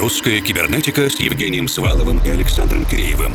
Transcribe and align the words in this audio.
Русская 0.00 0.40
кибернетика 0.40 1.10
с 1.10 1.20
Евгением 1.20 1.68
Сваловым 1.68 2.22
и 2.24 2.30
Александром 2.30 2.86
Киреевым. 2.86 3.34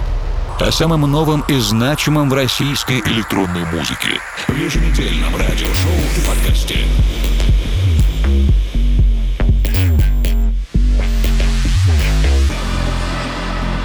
О 0.59 0.71
самом 0.71 1.01
новом 1.01 1.41
и 1.47 1.59
значимом 1.59 2.27
в 2.27 2.33
российской 2.33 3.01
электронной 3.01 3.63
музыке. 3.65 4.19
В 4.47 4.57
еженедельном 4.57 5.35
радиошоу 5.35 5.93
и 6.17 6.21
подкасте. 6.27 6.79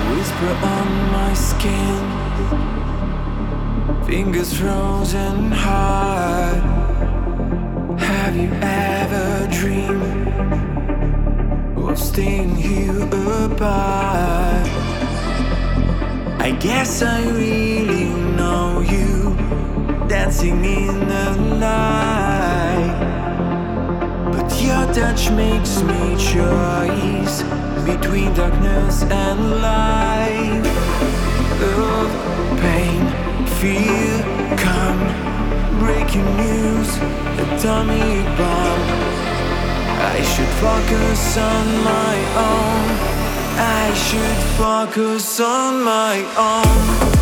Whisper 0.08 0.56
on 0.62 0.88
my 1.12 1.34
skin 1.34 2.00
Fingers 4.06 4.54
frozen 4.54 5.52
hard 5.52 6.62
Have 8.00 8.34
you 8.34 8.50
ever 8.62 9.46
dreamed 9.50 10.69
staying 11.96 12.54
here 12.54 13.02
apart? 13.04 14.66
I 16.40 16.56
guess 16.60 17.02
I 17.02 17.28
really 17.30 18.04
know 18.36 18.80
you 18.80 19.36
dancing 20.08 20.64
in 20.64 21.08
the 21.08 21.36
light. 21.60 22.96
But 24.32 24.62
your 24.62 24.84
touch 24.92 25.30
makes 25.30 25.82
me 25.82 26.16
choice 26.16 27.42
between 27.84 28.34
darkness 28.34 29.02
and 29.02 29.60
light. 29.60 30.64
Love, 31.78 32.12
pain, 32.60 33.02
fear, 33.58 34.22
come. 34.56 35.00
Breaking 35.80 36.28
news, 36.36 36.96
a 36.96 37.56
atomic 37.56 38.24
bomb. 38.38 39.39
I 40.02 40.22
should 40.22 40.48
focus 40.64 41.36
on 41.36 41.66
my 41.84 42.16
own. 42.48 42.84
I 43.58 43.92
should 43.94 44.40
focus 44.56 45.40
on 45.40 45.84
my 45.84 46.16
own. 46.36 47.19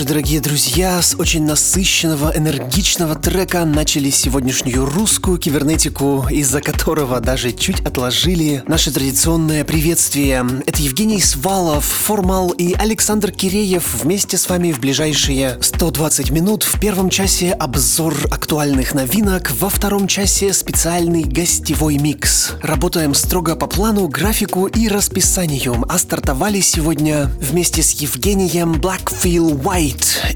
Вечер, 0.00 0.14
дорогие 0.14 0.40
друзья. 0.40 1.02
С 1.02 1.14
очень 1.18 1.44
насыщенного, 1.44 2.32
энергичного 2.34 3.16
трека 3.16 3.66
начали 3.66 4.08
сегодняшнюю 4.08 4.86
русскую 4.86 5.36
кибернетику, 5.36 6.26
из-за 6.30 6.62
которого 6.62 7.20
даже 7.20 7.52
чуть 7.52 7.80
отложили 7.80 8.62
наше 8.66 8.92
традиционное 8.92 9.62
приветствие. 9.62 10.46
Это 10.66 10.80
Евгений 10.80 11.20
Свалов, 11.20 11.84
Формал 11.84 12.48
и 12.48 12.72
Александр 12.72 13.30
Киреев 13.30 14.02
вместе 14.02 14.38
с 14.38 14.48
вами 14.48 14.72
в 14.72 14.80
ближайшие 14.80 15.58
120 15.60 16.30
минут. 16.30 16.62
В 16.62 16.80
первом 16.80 17.10
часе 17.10 17.52
обзор 17.52 18.16
актуальных 18.30 18.94
новинок, 18.94 19.50
во 19.58 19.68
втором 19.68 20.06
часе 20.06 20.54
специальный 20.54 21.24
гостевой 21.24 21.98
микс. 21.98 22.52
Работаем 22.62 23.12
строго 23.12 23.54
по 23.54 23.66
плану, 23.66 24.08
графику 24.08 24.66
и 24.66 24.88
расписанию, 24.88 25.84
а 25.90 25.98
стартовали 25.98 26.60
сегодня 26.60 27.30
вместе 27.38 27.82
с 27.82 27.90
Евгением 27.90 28.76
Blackfield 28.76 29.60
White 29.62 29.89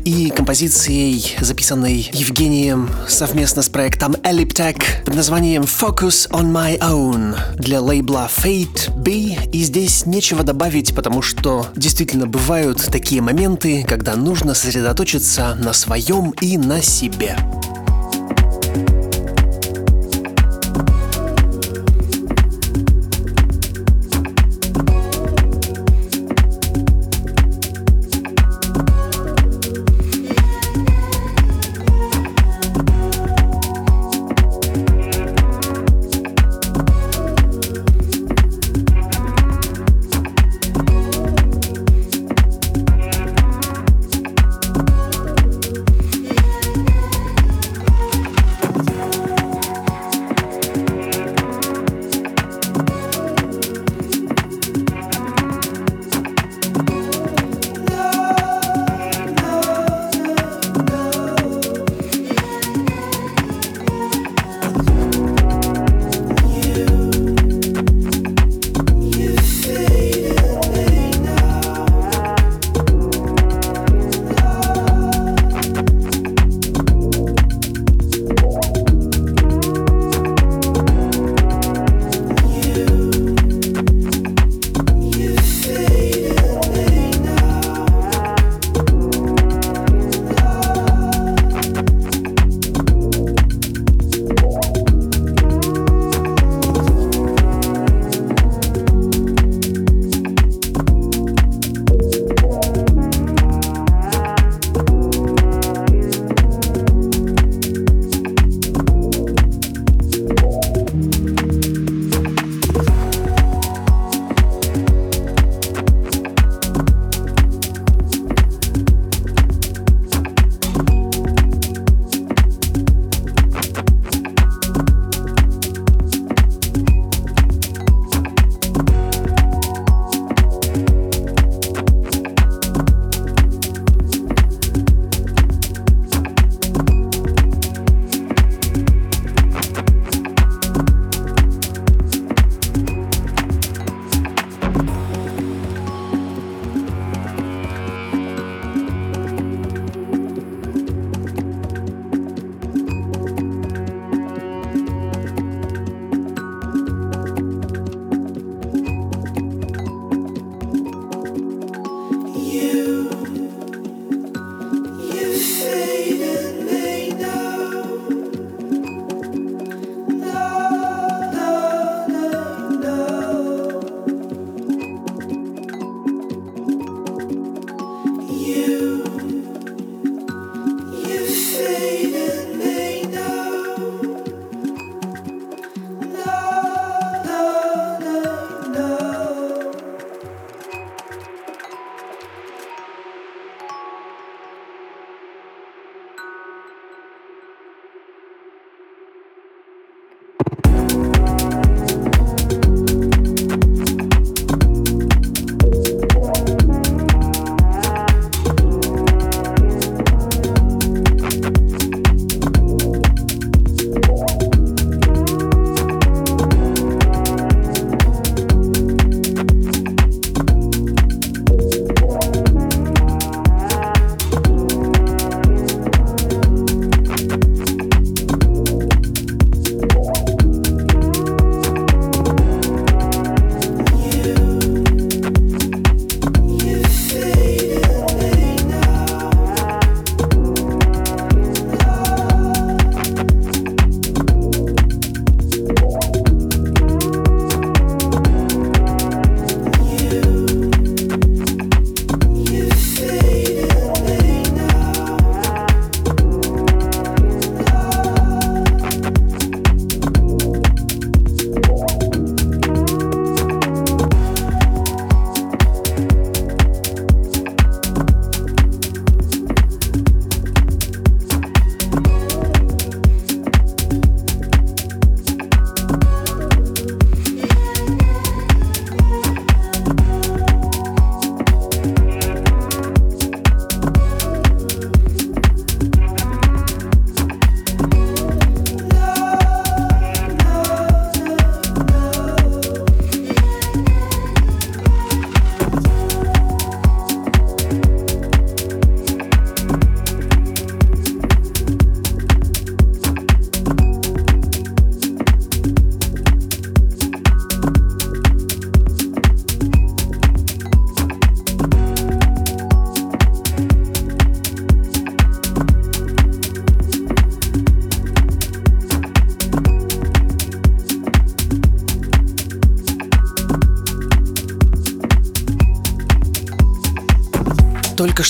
и 0.05 0.31
композицией, 0.31 1.37
записанной 1.41 2.11
Евгением 2.13 2.91
совместно 3.09 3.63
с 3.63 3.69
проектом 3.69 4.13
Elliptech 4.15 5.05
под 5.05 5.15
названием 5.15 5.63
Focus 5.63 6.31
on 6.31 6.53
My 6.53 6.79
Own 6.79 7.37
для 7.57 7.81
лейбла 7.81 8.31
Fate 8.35 8.91
B. 8.97 9.37
И 9.53 9.63
здесь 9.65 10.07
нечего 10.07 10.43
добавить, 10.43 10.95
потому 10.95 11.23
что 11.23 11.67
действительно 11.77 12.27
бывают 12.27 12.83
такие 12.91 13.21
моменты, 13.21 13.85
когда 13.87 14.17
нужно 14.17 14.55
сосредоточиться 14.55 15.55
на 15.57 15.73
своем 15.73 16.31
и 16.41 16.57
на 16.59 16.83
себе. 16.83 17.37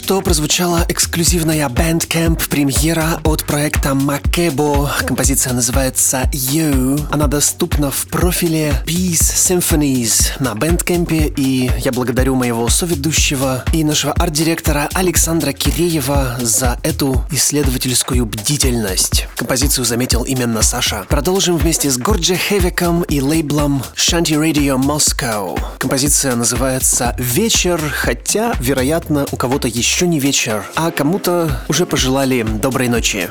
Что 0.05 0.21
прозвучала 0.21 0.85
эксклюзивная 0.87 1.67
Bandcamp 1.71 2.51
премьера 2.51 3.23
от 3.25 3.45
проекта 3.45 3.95
Макебо. 3.95 4.93
Композиция 5.07 5.55
называется 5.55 6.29
You. 6.31 7.01
Она 7.11 7.27
доступна 7.27 7.91
в 7.91 8.07
профиле 8.09 8.75
Peace 8.85 9.23
Symphonies 9.23 10.33
на 10.41 10.53
Bandcamp, 10.53 11.33
и 11.39 11.71
я 11.83 11.91
благодарю 11.91 12.35
моего 12.35 12.69
соведущего 12.69 13.65
и 13.73 13.83
нашего 13.83 14.13
арт-директора 14.13 14.91
Александра 14.93 15.53
Киреева 15.53 16.37
за 16.39 16.79
эту 16.83 17.25
исследовательскую 17.31 18.27
бдительность. 18.27 19.27
Композицию 19.37 19.87
заметил 19.87 20.25
именно 20.25 20.61
Саша. 20.61 21.07
Продолжим 21.09 21.57
вместе 21.57 21.91
с 21.91 21.97
Горджи 21.97 22.37
Хевиком 22.37 23.05
и 23.05 23.23
лейблом 23.23 23.83
Shanty 23.97 24.39
Radio 24.39 24.77
Moscow. 24.77 25.59
Композиция 25.79 26.37
называется 26.37 27.17
«Вечер», 27.19 27.81
хотя, 27.81 28.53
вероятно, 28.61 29.25
у 29.33 29.39
кого 29.39 29.55
кого-то 29.55 29.69
еще 29.69 29.94
не 30.03 30.19
вечер, 30.19 30.65
а 30.75 30.91
кому-то 30.91 31.63
уже 31.69 31.87
пожелали 31.87 32.43
доброй 32.43 32.89
ночи. 32.89 33.29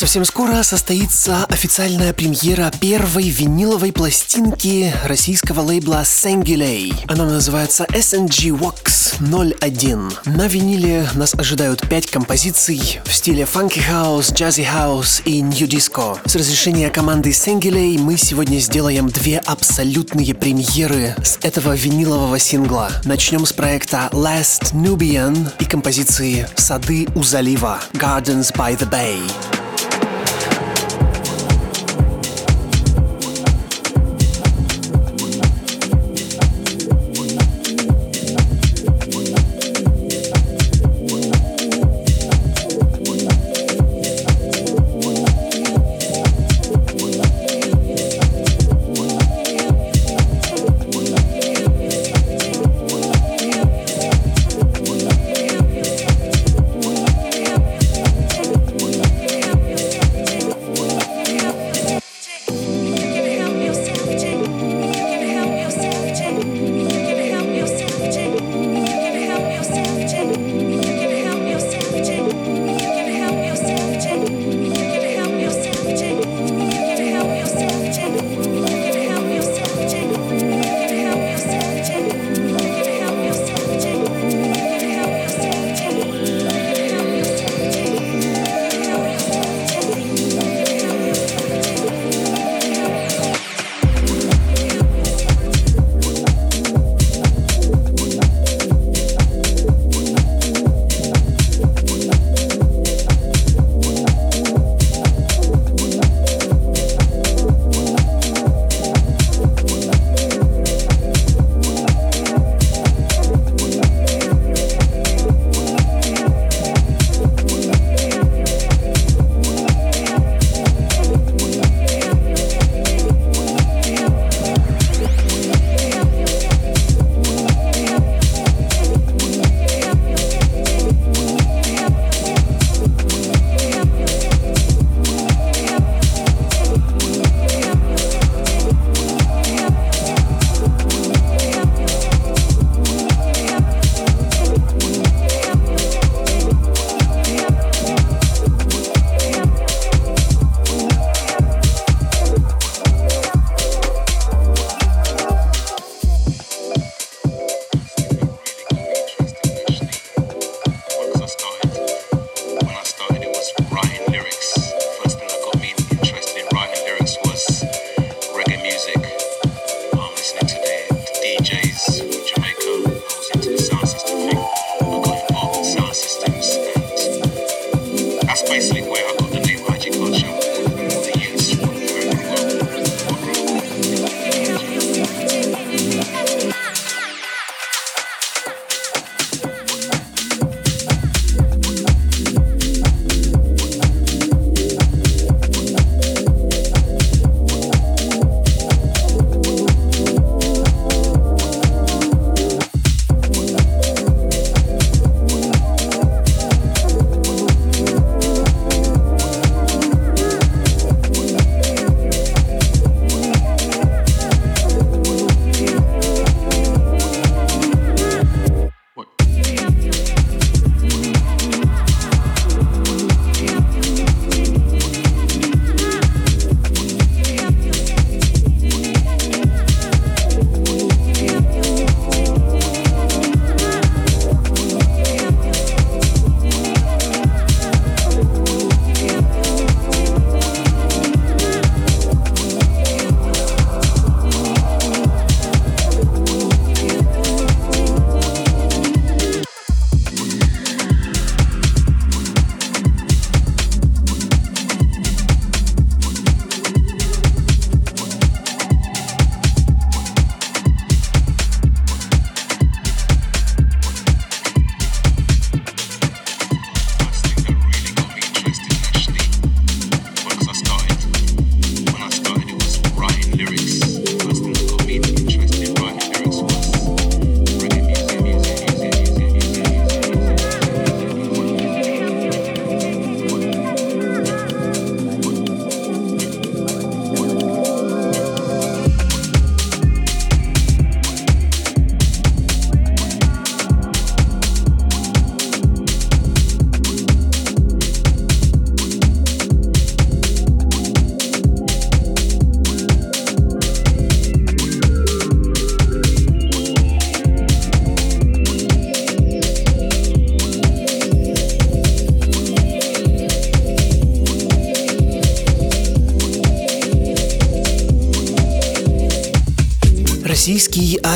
Совсем 0.00 0.24
скоро 0.24 0.62
состоится 0.62 1.44
официальная 1.50 2.14
премьера 2.14 2.72
первой 2.80 3.28
виниловой 3.28 3.92
пластинки 3.92 4.90
российского 5.04 5.60
лейбла 5.60 6.04
Sangilay. 6.04 6.94
Она 7.06 7.26
называется 7.26 7.84
SNG 7.90 8.48
Wax 8.48 9.20
01. 9.20 10.10
На 10.24 10.46
виниле 10.46 11.06
нас 11.16 11.34
ожидают 11.34 11.86
пять 11.86 12.06
композиций 12.06 13.00
в 13.04 13.12
стиле 13.12 13.42
funky 13.42 13.82
house, 13.86 14.32
jazzy 14.32 14.66
house 14.66 15.20
и 15.26 15.42
new 15.42 15.68
disco. 15.68 16.16
С 16.24 16.34
разрешения 16.34 16.88
команды 16.88 17.28
Sangilay 17.28 17.98
мы 17.98 18.16
сегодня 18.16 18.56
сделаем 18.56 19.10
две 19.10 19.36
абсолютные 19.36 20.34
премьеры 20.34 21.14
с 21.22 21.38
этого 21.42 21.76
винилового 21.76 22.38
сингла. 22.38 22.90
Начнем 23.04 23.44
с 23.44 23.52
проекта 23.52 24.08
Last 24.12 24.72
Nubian 24.72 25.52
и 25.58 25.66
композиции 25.66 26.48
«Сады 26.56 27.06
у 27.14 27.22
залива» 27.22 27.80
Gardens 27.92 28.50
by 28.54 28.78
the 28.78 28.90
Bay. 28.90 29.20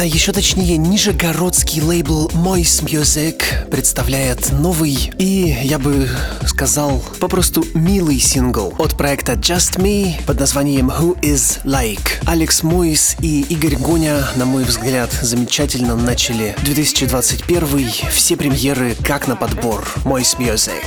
Еще 0.04 0.32
точнее 0.32 0.76
нижегородский 0.76 1.80
лейбл 1.80 2.28
Moist 2.28 2.84
Music 2.84 3.68
представляет 3.70 4.52
новый 4.52 5.12
и, 5.18 5.56
я 5.62 5.78
бы 5.78 6.08
сказал, 6.46 7.02
попросту 7.20 7.64
милый 7.74 8.18
сингл 8.18 8.74
от 8.78 8.96
проекта 8.96 9.32
Just 9.32 9.78
Me 9.78 10.22
под 10.26 10.40
названием 10.40 10.90
Who 10.90 11.18
Is 11.20 11.62
Like. 11.64 12.24
Алекс 12.26 12.62
Мойс 12.62 13.16
и 13.20 13.42
Игорь 13.42 13.76
Гоня, 13.76 14.26
на 14.36 14.44
мой 14.44 14.64
взгляд, 14.64 15.10
замечательно 15.22 15.96
начали 15.96 16.54
2021 16.62 17.90
все 18.10 18.36
премьеры 18.36 18.96
как 19.02 19.26
на 19.26 19.36
подбор 19.36 19.88
Moist 20.04 20.38
Music. 20.38 20.84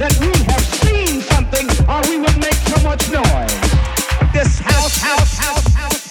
That 0.00 0.16
we 0.18 0.32
have 0.44 0.64
seen 0.80 1.20
something 1.20 1.68
or 1.86 2.00
we 2.08 2.16
would 2.16 2.38
make 2.38 2.54
so 2.54 2.80
much 2.82 3.10
noise. 3.12 3.69
This 4.32 4.60
house, 4.60 5.02
house, 5.02 5.74
house. 5.74 6.09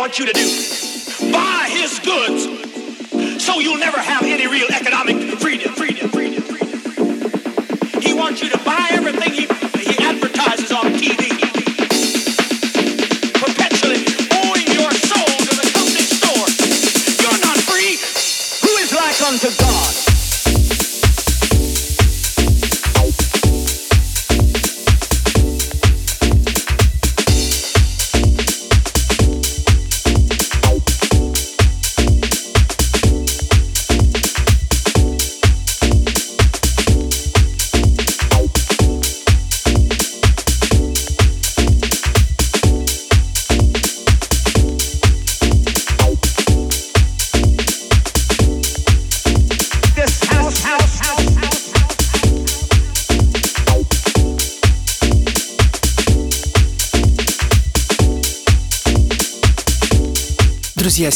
Want 0.00 0.18
you 0.18 0.24
to 0.24 0.32
do. 0.32 0.49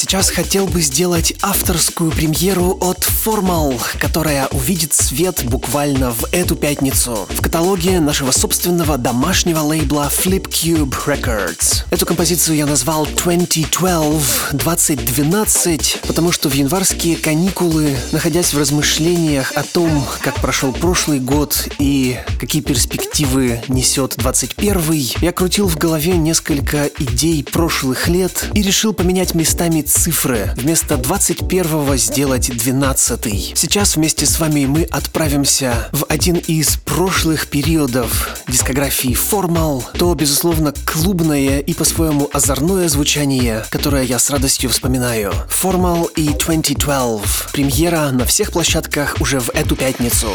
Сейчас 0.05 0.29
хотел 0.29 0.67
бы 0.67 0.83
сделать 0.83 1.33
авторскую 1.41 2.11
премьеру 2.11 2.77
от 2.83 2.99
Formal, 2.99 3.81
которая 3.99 4.49
увидит 4.49 4.93
свет 4.93 5.43
буквально 5.47 6.11
в 6.11 6.27
эту 6.31 6.57
пятницу 6.57 7.27
в 7.31 7.41
каталоге 7.41 8.01
нашего 8.01 8.31
собственного 8.31 8.99
домашнего 8.99 9.61
лейбла 9.61 10.13
Flip 10.15 10.47
Cube 10.47 10.95
Records. 11.07 11.85
Эту 11.91 12.05
композицию 12.05 12.59
я 12.59 12.67
назвал 12.67 13.07
2012, 13.07 14.53
2012, 14.53 16.01
потому 16.07 16.33
что 16.33 16.51
в 16.51 16.53
январские 16.53 17.17
каникулы, 17.17 17.97
находясь 18.13 18.53
в 18.53 18.59
размышлениях 18.59 19.53
о 19.55 19.63
том, 19.63 20.05
как 20.21 20.35
прошел 20.35 20.73
прошлый 20.73 21.19
год 21.19 21.67
и 21.79 22.19
какие 22.39 22.61
перспективы 22.61 23.63
несет 23.69 24.17
21 24.19 24.75
я 25.23 25.33
крутил 25.33 25.67
в 25.67 25.79
голове 25.79 26.19
несколько 26.19 26.91
идей 26.99 27.43
прошлых 27.43 28.07
лет 28.09 28.51
и 28.53 28.61
решил 28.61 28.93
поменять 28.93 29.35
местами 29.35 29.81
цифры. 30.05 30.51
Вместо 30.59 30.97
21-го 30.97 31.97
сделать 31.97 32.51
12-й. 32.51 33.55
Сейчас 33.57 33.97
вместе 33.97 34.27
с 34.27 34.39
вами 34.39 34.67
мы 34.67 34.83
отправимся 34.83 35.89
в 35.93 36.05
один 36.11 36.37
из 36.37 36.77
прошлых 36.77 37.47
периодов 37.47 38.37
дискографии 38.47 39.17
Formal. 39.17 39.83
То, 39.97 40.15
безусловно, 40.15 40.75
клубное 40.85 41.61
и 41.61 41.73
по-своему 41.73 42.29
озорное 42.35 42.91
звучание, 42.91 43.65
которое 43.71 44.03
я 44.03 44.19
с 44.19 44.29
радостью 44.29 44.69
вспоминаю. 44.69 45.33
Formal 45.49 46.13
и 46.17 46.29
2012. 46.29 47.53
Премьера 47.53 48.11
на 48.11 48.27
всех 48.27 48.53
площадках 48.53 49.17
уже 49.21 49.41
в 49.41 49.49
эту 49.55 49.75
пятницу. 49.75 50.29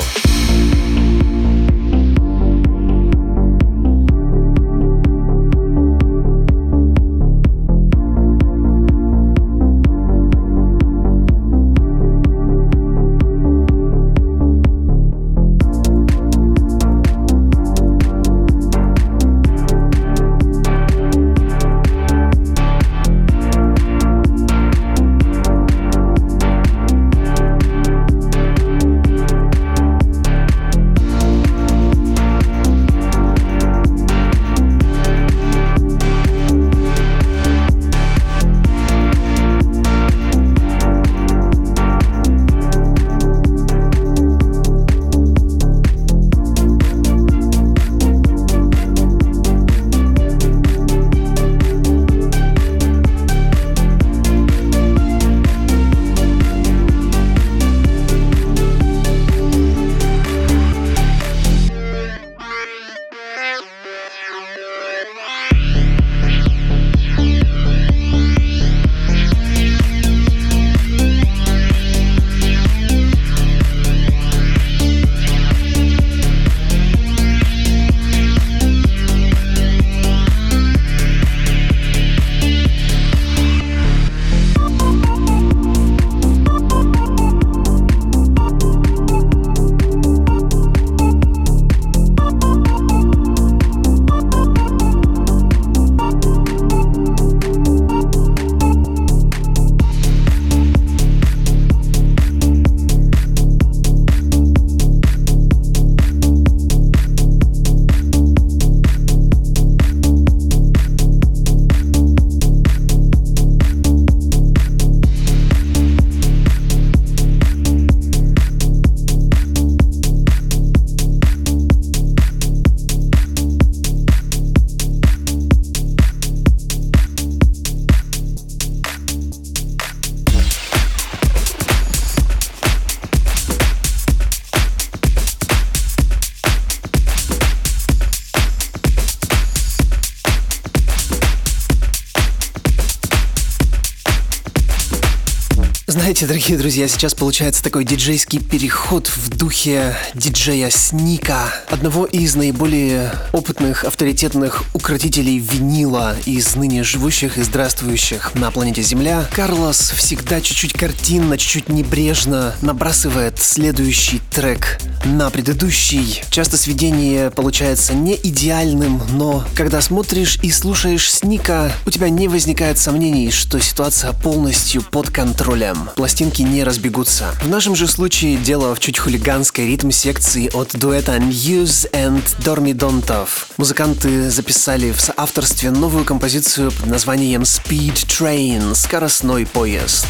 Дорогие 146.49 146.63
друзья, 146.63 146.87
сейчас 146.87 147.13
получается 147.13 147.63
такой 147.63 147.85
диджейский 147.85 148.39
переход 148.39 149.07
в 149.07 149.37
духе 149.37 149.95
диджея 150.15 150.71
Сника, 150.71 151.53
одного 151.69 152.05
из 152.05 152.35
наиболее 152.35 153.11
опытных, 153.33 153.83
авторитетных 153.83 154.63
укротителей 154.73 155.37
винила 155.37 156.15
из 156.25 156.55
ныне 156.55 156.83
живущих 156.83 157.37
и 157.37 157.43
здравствующих 157.43 158.33
на 158.33 158.49
планете 158.49 158.81
Земля. 158.81 159.29
Карлос 159.31 159.91
всегда 159.91 160.41
чуть-чуть 160.41 160.73
картинно, 160.73 161.37
чуть-чуть 161.37 161.69
небрежно 161.69 162.55
набрасывает 162.63 163.39
следующий 163.39 164.19
трек 164.31 164.79
на 165.05 165.29
предыдущий. 165.29 166.23
Часто 166.29 166.57
сведение 166.57 167.31
получается 167.31 167.93
не 167.93 168.15
идеальным, 168.15 169.01
но 169.11 169.45
когда 169.55 169.81
смотришь 169.81 170.39
и 170.41 170.51
слушаешь 170.51 171.11
Сника, 171.11 171.71
у 171.85 171.91
тебя 171.91 172.09
не 172.09 172.27
возникает 172.27 172.77
сомнений, 172.77 173.31
что 173.31 173.59
ситуация 173.59 174.13
полностью 174.13 174.81
под 174.81 175.09
контролем. 175.09 175.89
Пластинки 175.95 176.41
не 176.41 176.63
разбегутся. 176.63 177.33
В 177.43 177.49
нашем 177.49 177.75
же 177.75 177.87
случае 177.87 178.37
дело 178.37 178.75
в 178.75 178.79
чуть 178.79 178.97
хулиганской 178.97 179.67
ритм-секции 179.67 180.49
от 180.53 180.77
дуэта 180.77 181.17
News 181.17 181.89
and 181.91 182.23
Дормидонтов. 182.43 183.49
Музыканты 183.57 184.29
записали 184.29 184.91
в 184.91 185.01
соавторстве 185.01 185.71
новую 185.71 186.05
композицию 186.05 186.71
под 186.71 186.87
названием 186.87 187.43
Speed 187.43 188.05
Train– 188.07 188.73
скоростной 188.75 189.45
поезд. 189.45 190.07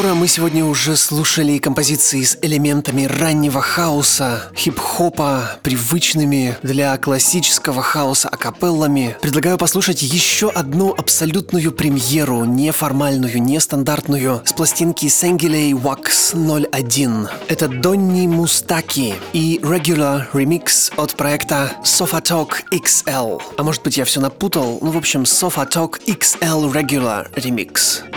Скоро 0.00 0.14
мы 0.14 0.28
сегодня 0.28 0.64
уже 0.64 0.96
слушали 0.96 1.58
композиции 1.58 2.22
с 2.22 2.38
элементами 2.40 3.04
раннего 3.04 3.60
хаоса, 3.60 4.50
хип-хопа, 4.56 5.58
привычными 5.62 6.56
для 6.62 6.96
классического 6.96 7.82
хаоса 7.82 8.30
акапеллами. 8.30 9.14
Предлагаю 9.20 9.58
послушать 9.58 10.00
еще 10.00 10.48
одну 10.48 10.94
абсолютную 10.96 11.70
премьеру, 11.70 12.46
неформальную, 12.46 13.42
нестандартную, 13.42 14.40
с 14.46 14.54
пластинки 14.54 15.04
Sengilei 15.04 15.72
Wax 15.72 16.32
01. 16.34 17.28
Это 17.48 17.68
Донни 17.68 18.26
Мустаки 18.26 19.12
и 19.34 19.60
Regular 19.62 20.30
Remix 20.32 20.94
от 20.96 21.14
проекта 21.14 21.72
Sofa 21.84 22.22
Talk 22.22 22.62
XL. 22.72 23.42
А 23.58 23.62
может 23.62 23.82
быть 23.82 23.98
я 23.98 24.06
все 24.06 24.20
напутал? 24.20 24.78
Ну, 24.80 24.92
в 24.92 24.96
общем, 24.96 25.24
Sofa 25.24 25.70
Talk 25.70 26.00
XL 26.06 26.72
Regular 26.72 27.30
Remix. 27.34 28.09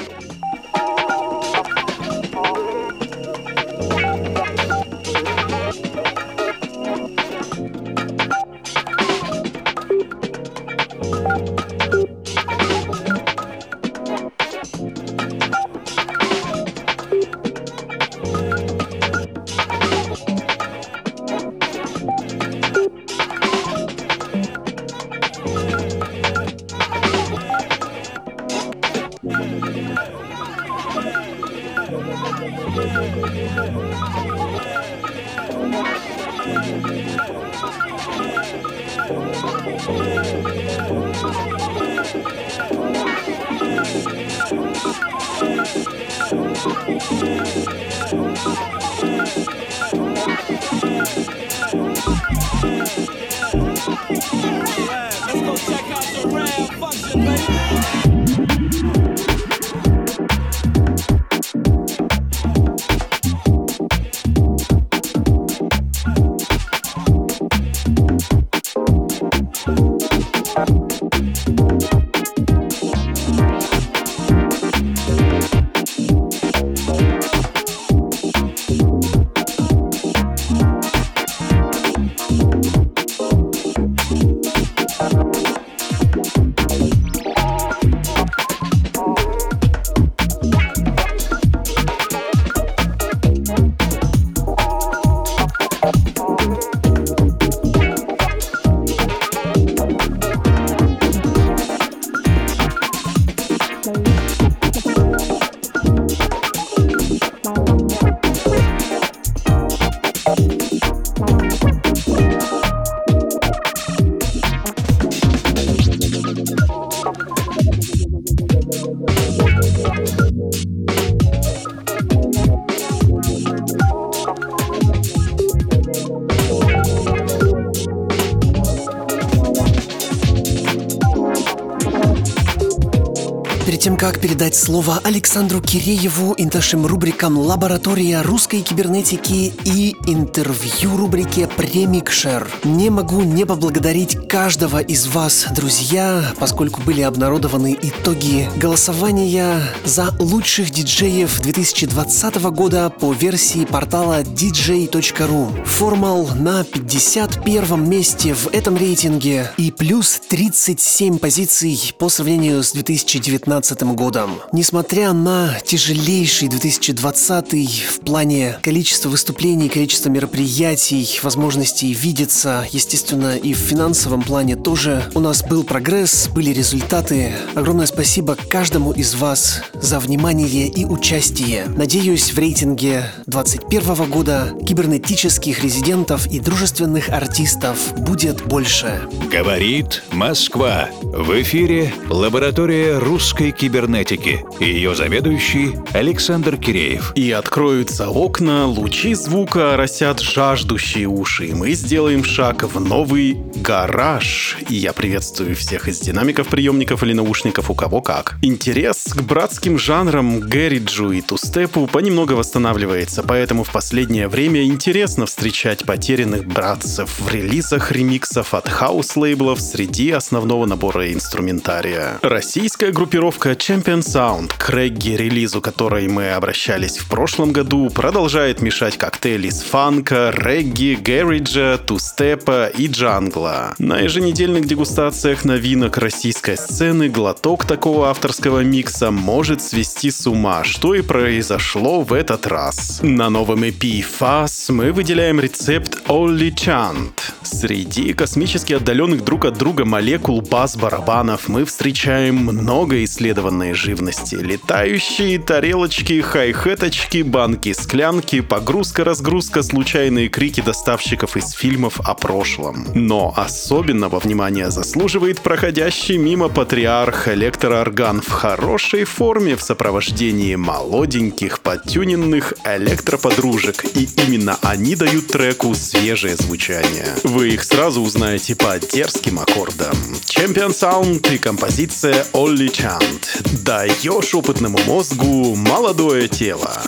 Тем, 133.84 133.98
как 133.98 134.22
передать 134.22 134.56
слово 134.56 135.02
Александру 135.04 135.60
Кирееву 135.60 136.32
и 136.36 136.46
нашим 136.46 136.86
рубрикам 136.86 137.38
«Лаборатория 137.38 138.22
русской 138.22 138.62
кибернетики» 138.62 139.52
и 139.66 139.98
интервью 140.08 140.96
рубрике 140.96 141.50
«Премикшер». 141.50 142.50
Не 142.64 142.90
могу 142.90 143.24
не 143.24 143.46
поблагодарить 143.46 144.30
каждого 144.30 144.80
из 144.80 145.08
вас, 145.08 145.48
друзья, 145.54 146.24
поскольку 146.40 146.82
были 146.82 147.02
обнародованы 147.02 147.78
итоги 147.82 148.50
голосования 148.56 149.60
за 149.84 150.16
лучших 150.18 150.72
диджеев 150.72 151.42
2020 151.42 152.36
года 152.52 152.90
по 152.90 153.12
версии 153.12 153.66
портала 153.66 154.22
dj.ru. 154.22 155.66
Формал 155.66 156.30
на 156.36 156.64
51 156.64 157.90
месте 157.90 158.34
в 158.34 158.48
этом 158.54 158.78
рейтинге 158.78 159.52
и 159.58 159.72
плюс 159.72 160.22
37 160.30 161.18
позиций 161.18 161.94
по 162.00 162.08
сравнению 162.08 162.64
с 162.64 162.72
2019 162.72 163.73
годом. 163.82 164.40
Несмотря 164.52 165.14
на 165.14 165.60
тяжелейший 165.66 166.48
2020 166.48 167.54
в 167.54 168.00
плане 168.02 168.58
количества 168.62 169.10
выступлений, 169.10 169.70
количества 169.70 170.10
мероприятий, 170.10 171.20
возможностей 171.22 171.94
видеться, 171.94 172.66
естественно, 172.72 173.36
и 173.36 173.54
в 173.54 173.58
финансовом 173.58 174.22
плане 174.22 174.56
тоже 174.56 175.04
у 175.16 175.20
нас 175.20 175.44
был 175.44 175.64
прогресс, 175.64 176.30
были 176.30 176.52
результаты. 176.52 177.34
Огромное 177.56 177.88
спасибо 177.88 178.38
каждому 178.50 178.92
из 178.92 179.16
вас 179.16 179.62
за 179.74 180.00
внимание 180.00 180.68
и 180.68 180.86
участие. 180.86 181.66
Надеюсь, 181.68 182.32
в 182.32 182.38
рейтинге 182.38 183.06
2021 183.28 184.10
года 184.10 184.54
кибернетических 184.66 185.64
резидентов 185.64 186.28
и 186.28 186.40
дружественных 186.40 187.10
артистов 187.10 187.78
будет 187.98 188.46
больше. 188.46 189.02
Говорит 189.32 190.04
Москва. 190.12 190.90
В 191.02 191.42
эфире 191.42 191.94
лаборатория 192.10 192.98
русской 192.98 193.52
кибернетики. 193.64 194.44
Ее 194.60 194.94
заведующий 194.94 195.76
Александр 195.94 196.58
Киреев. 196.58 197.14
И 197.16 197.32
откроются 197.32 198.10
окна, 198.10 198.68
лучи 198.68 199.14
звука 199.14 199.76
оросят 199.76 200.20
жаждущие 200.20 201.08
уши, 201.08 201.46
и 201.46 201.54
мы 201.54 201.72
сделаем 201.72 202.26
шаг 202.26 202.64
в 202.64 202.82
новый 202.82 203.38
гараж. 203.56 204.58
И 204.68 204.76
я 204.76 204.92
приветствую 204.92 205.56
всех 205.56 205.88
из 205.88 206.02
динамиков, 206.02 206.50
приемников 206.50 207.04
или 207.04 207.14
наушников, 207.14 207.72
у 207.72 207.74
кого 207.74 208.02
как. 208.02 208.36
Интерес 208.42 209.14
к 209.14 209.22
братским 209.22 209.80
жанрам 209.80 210.42
гэриджу 210.42 211.12
и 211.12 211.22
тустепу 211.22 211.88
понемногу 211.88 212.36
восстанавливается, 212.36 213.24
поэтому 213.24 213.64
в 213.64 213.72
последнее 213.72 214.28
время 214.28 214.66
интересно 214.66 215.26
встречать 215.26 215.86
потерянных 215.86 216.46
братцев 216.48 217.18
в 217.18 217.32
релизах 217.32 217.94
ремиксов 217.94 218.54
от 218.54 218.68
хаус-лейблов 218.68 219.62
среди 219.62 220.12
основного 220.12 220.66
набора 220.66 221.14
инструментария. 221.14 222.20
Российская 222.22 222.92
группировка 222.92 223.53
Champion 223.54 224.00
Sound 224.00 224.52
к 224.58 224.70
регги-релизу, 224.70 225.62
которой 225.62 226.08
мы 226.08 226.32
обращались 226.32 226.98
в 226.98 227.08
прошлом 227.08 227.52
году, 227.52 227.90
продолжает 227.90 228.62
мешать 228.62 228.98
коктейли 228.98 229.48
из 229.48 229.62
фанка, 229.62 230.34
регги, 230.36 230.98
гэриджа, 231.00 231.78
тустепа 231.78 232.68
и 232.68 232.88
джангла. 232.88 233.76
На 233.78 234.00
еженедельных 234.00 234.66
дегустациях 234.66 235.46
новинок 235.46 235.98
российской 235.98 236.58
сцены 236.58 237.10
глоток 237.10 237.66
такого 237.66 238.10
авторского 238.10 238.62
микса 238.62 239.12
может 239.12 239.62
свести 239.62 240.10
с 240.10 240.26
ума, 240.26 240.64
что 240.64 240.96
и 240.96 241.02
произошло 241.02 242.02
в 242.02 242.14
этот 242.14 242.48
раз. 242.48 243.02
На 243.04 243.30
новом 243.30 243.64
EP 243.64 244.04
Fuzz 244.20 244.72
мы 244.72 244.92
выделяем 244.92 245.40
рецепт 245.40 246.02
Olli 246.08 246.52
Chant. 246.54 247.12
Среди 247.44 248.14
космически 248.14 248.74
отдаленных 248.74 249.24
друг 249.24 249.46
от 249.46 249.58
друга 249.58 249.86
молекул 249.86 250.42
бас-барабанов 250.42 251.50
мы 251.50 251.66
встречаем 251.66 252.38
много 252.38 253.04
исследований 253.04 253.43
неисследованной 253.44 253.74
живности. 253.74 254.36
Летающие 254.36 255.40
тарелочки, 255.40 256.22
хай-хеточки, 256.22 257.24
банки-склянки, 257.24 258.42
погрузка-разгрузка, 258.42 259.64
случайные 259.64 260.30
крики 260.30 260.62
доставщиков 260.62 261.38
из 261.38 261.52
фильмов 261.52 262.00
о 262.00 262.14
прошлом. 262.14 262.88
Но 262.94 263.34
особенного 263.36 264.20
внимания 264.20 264.70
заслуживает 264.70 265.42
проходящий 265.42 266.18
мимо 266.18 266.50
патриарх 266.50 267.28
электроорган 267.28 268.22
в 268.22 268.30
хорошей 268.30 269.04
форме 269.04 269.56
в 269.56 269.62
сопровождении 269.62 270.56
молоденьких, 270.56 271.60
подтюненных 271.60 272.54
электроподружек. 272.66 273.86
И 273.96 274.08
именно 274.26 274.58
они 274.62 274.96
дают 274.96 275.28
треку 275.28 275.74
свежее 275.76 276.36
звучание. 276.36 277.08
Вы 277.24 277.54
их 277.54 277.64
сразу 277.64 278.02
узнаете 278.02 278.56
по 278.56 278.80
дерзким 278.80 279.40
аккордам. 279.40 279.96
Champion 280.26 280.70
Sound 280.70 281.34
и 281.34 281.38
композиция 281.38 282.26
Олли 282.34 282.68
Чант. 282.68 283.23
Даешь 283.64 284.34
опытному 284.34 284.78
мозгу 284.86 285.56
молодое 285.56 286.28
тело. 286.28 286.82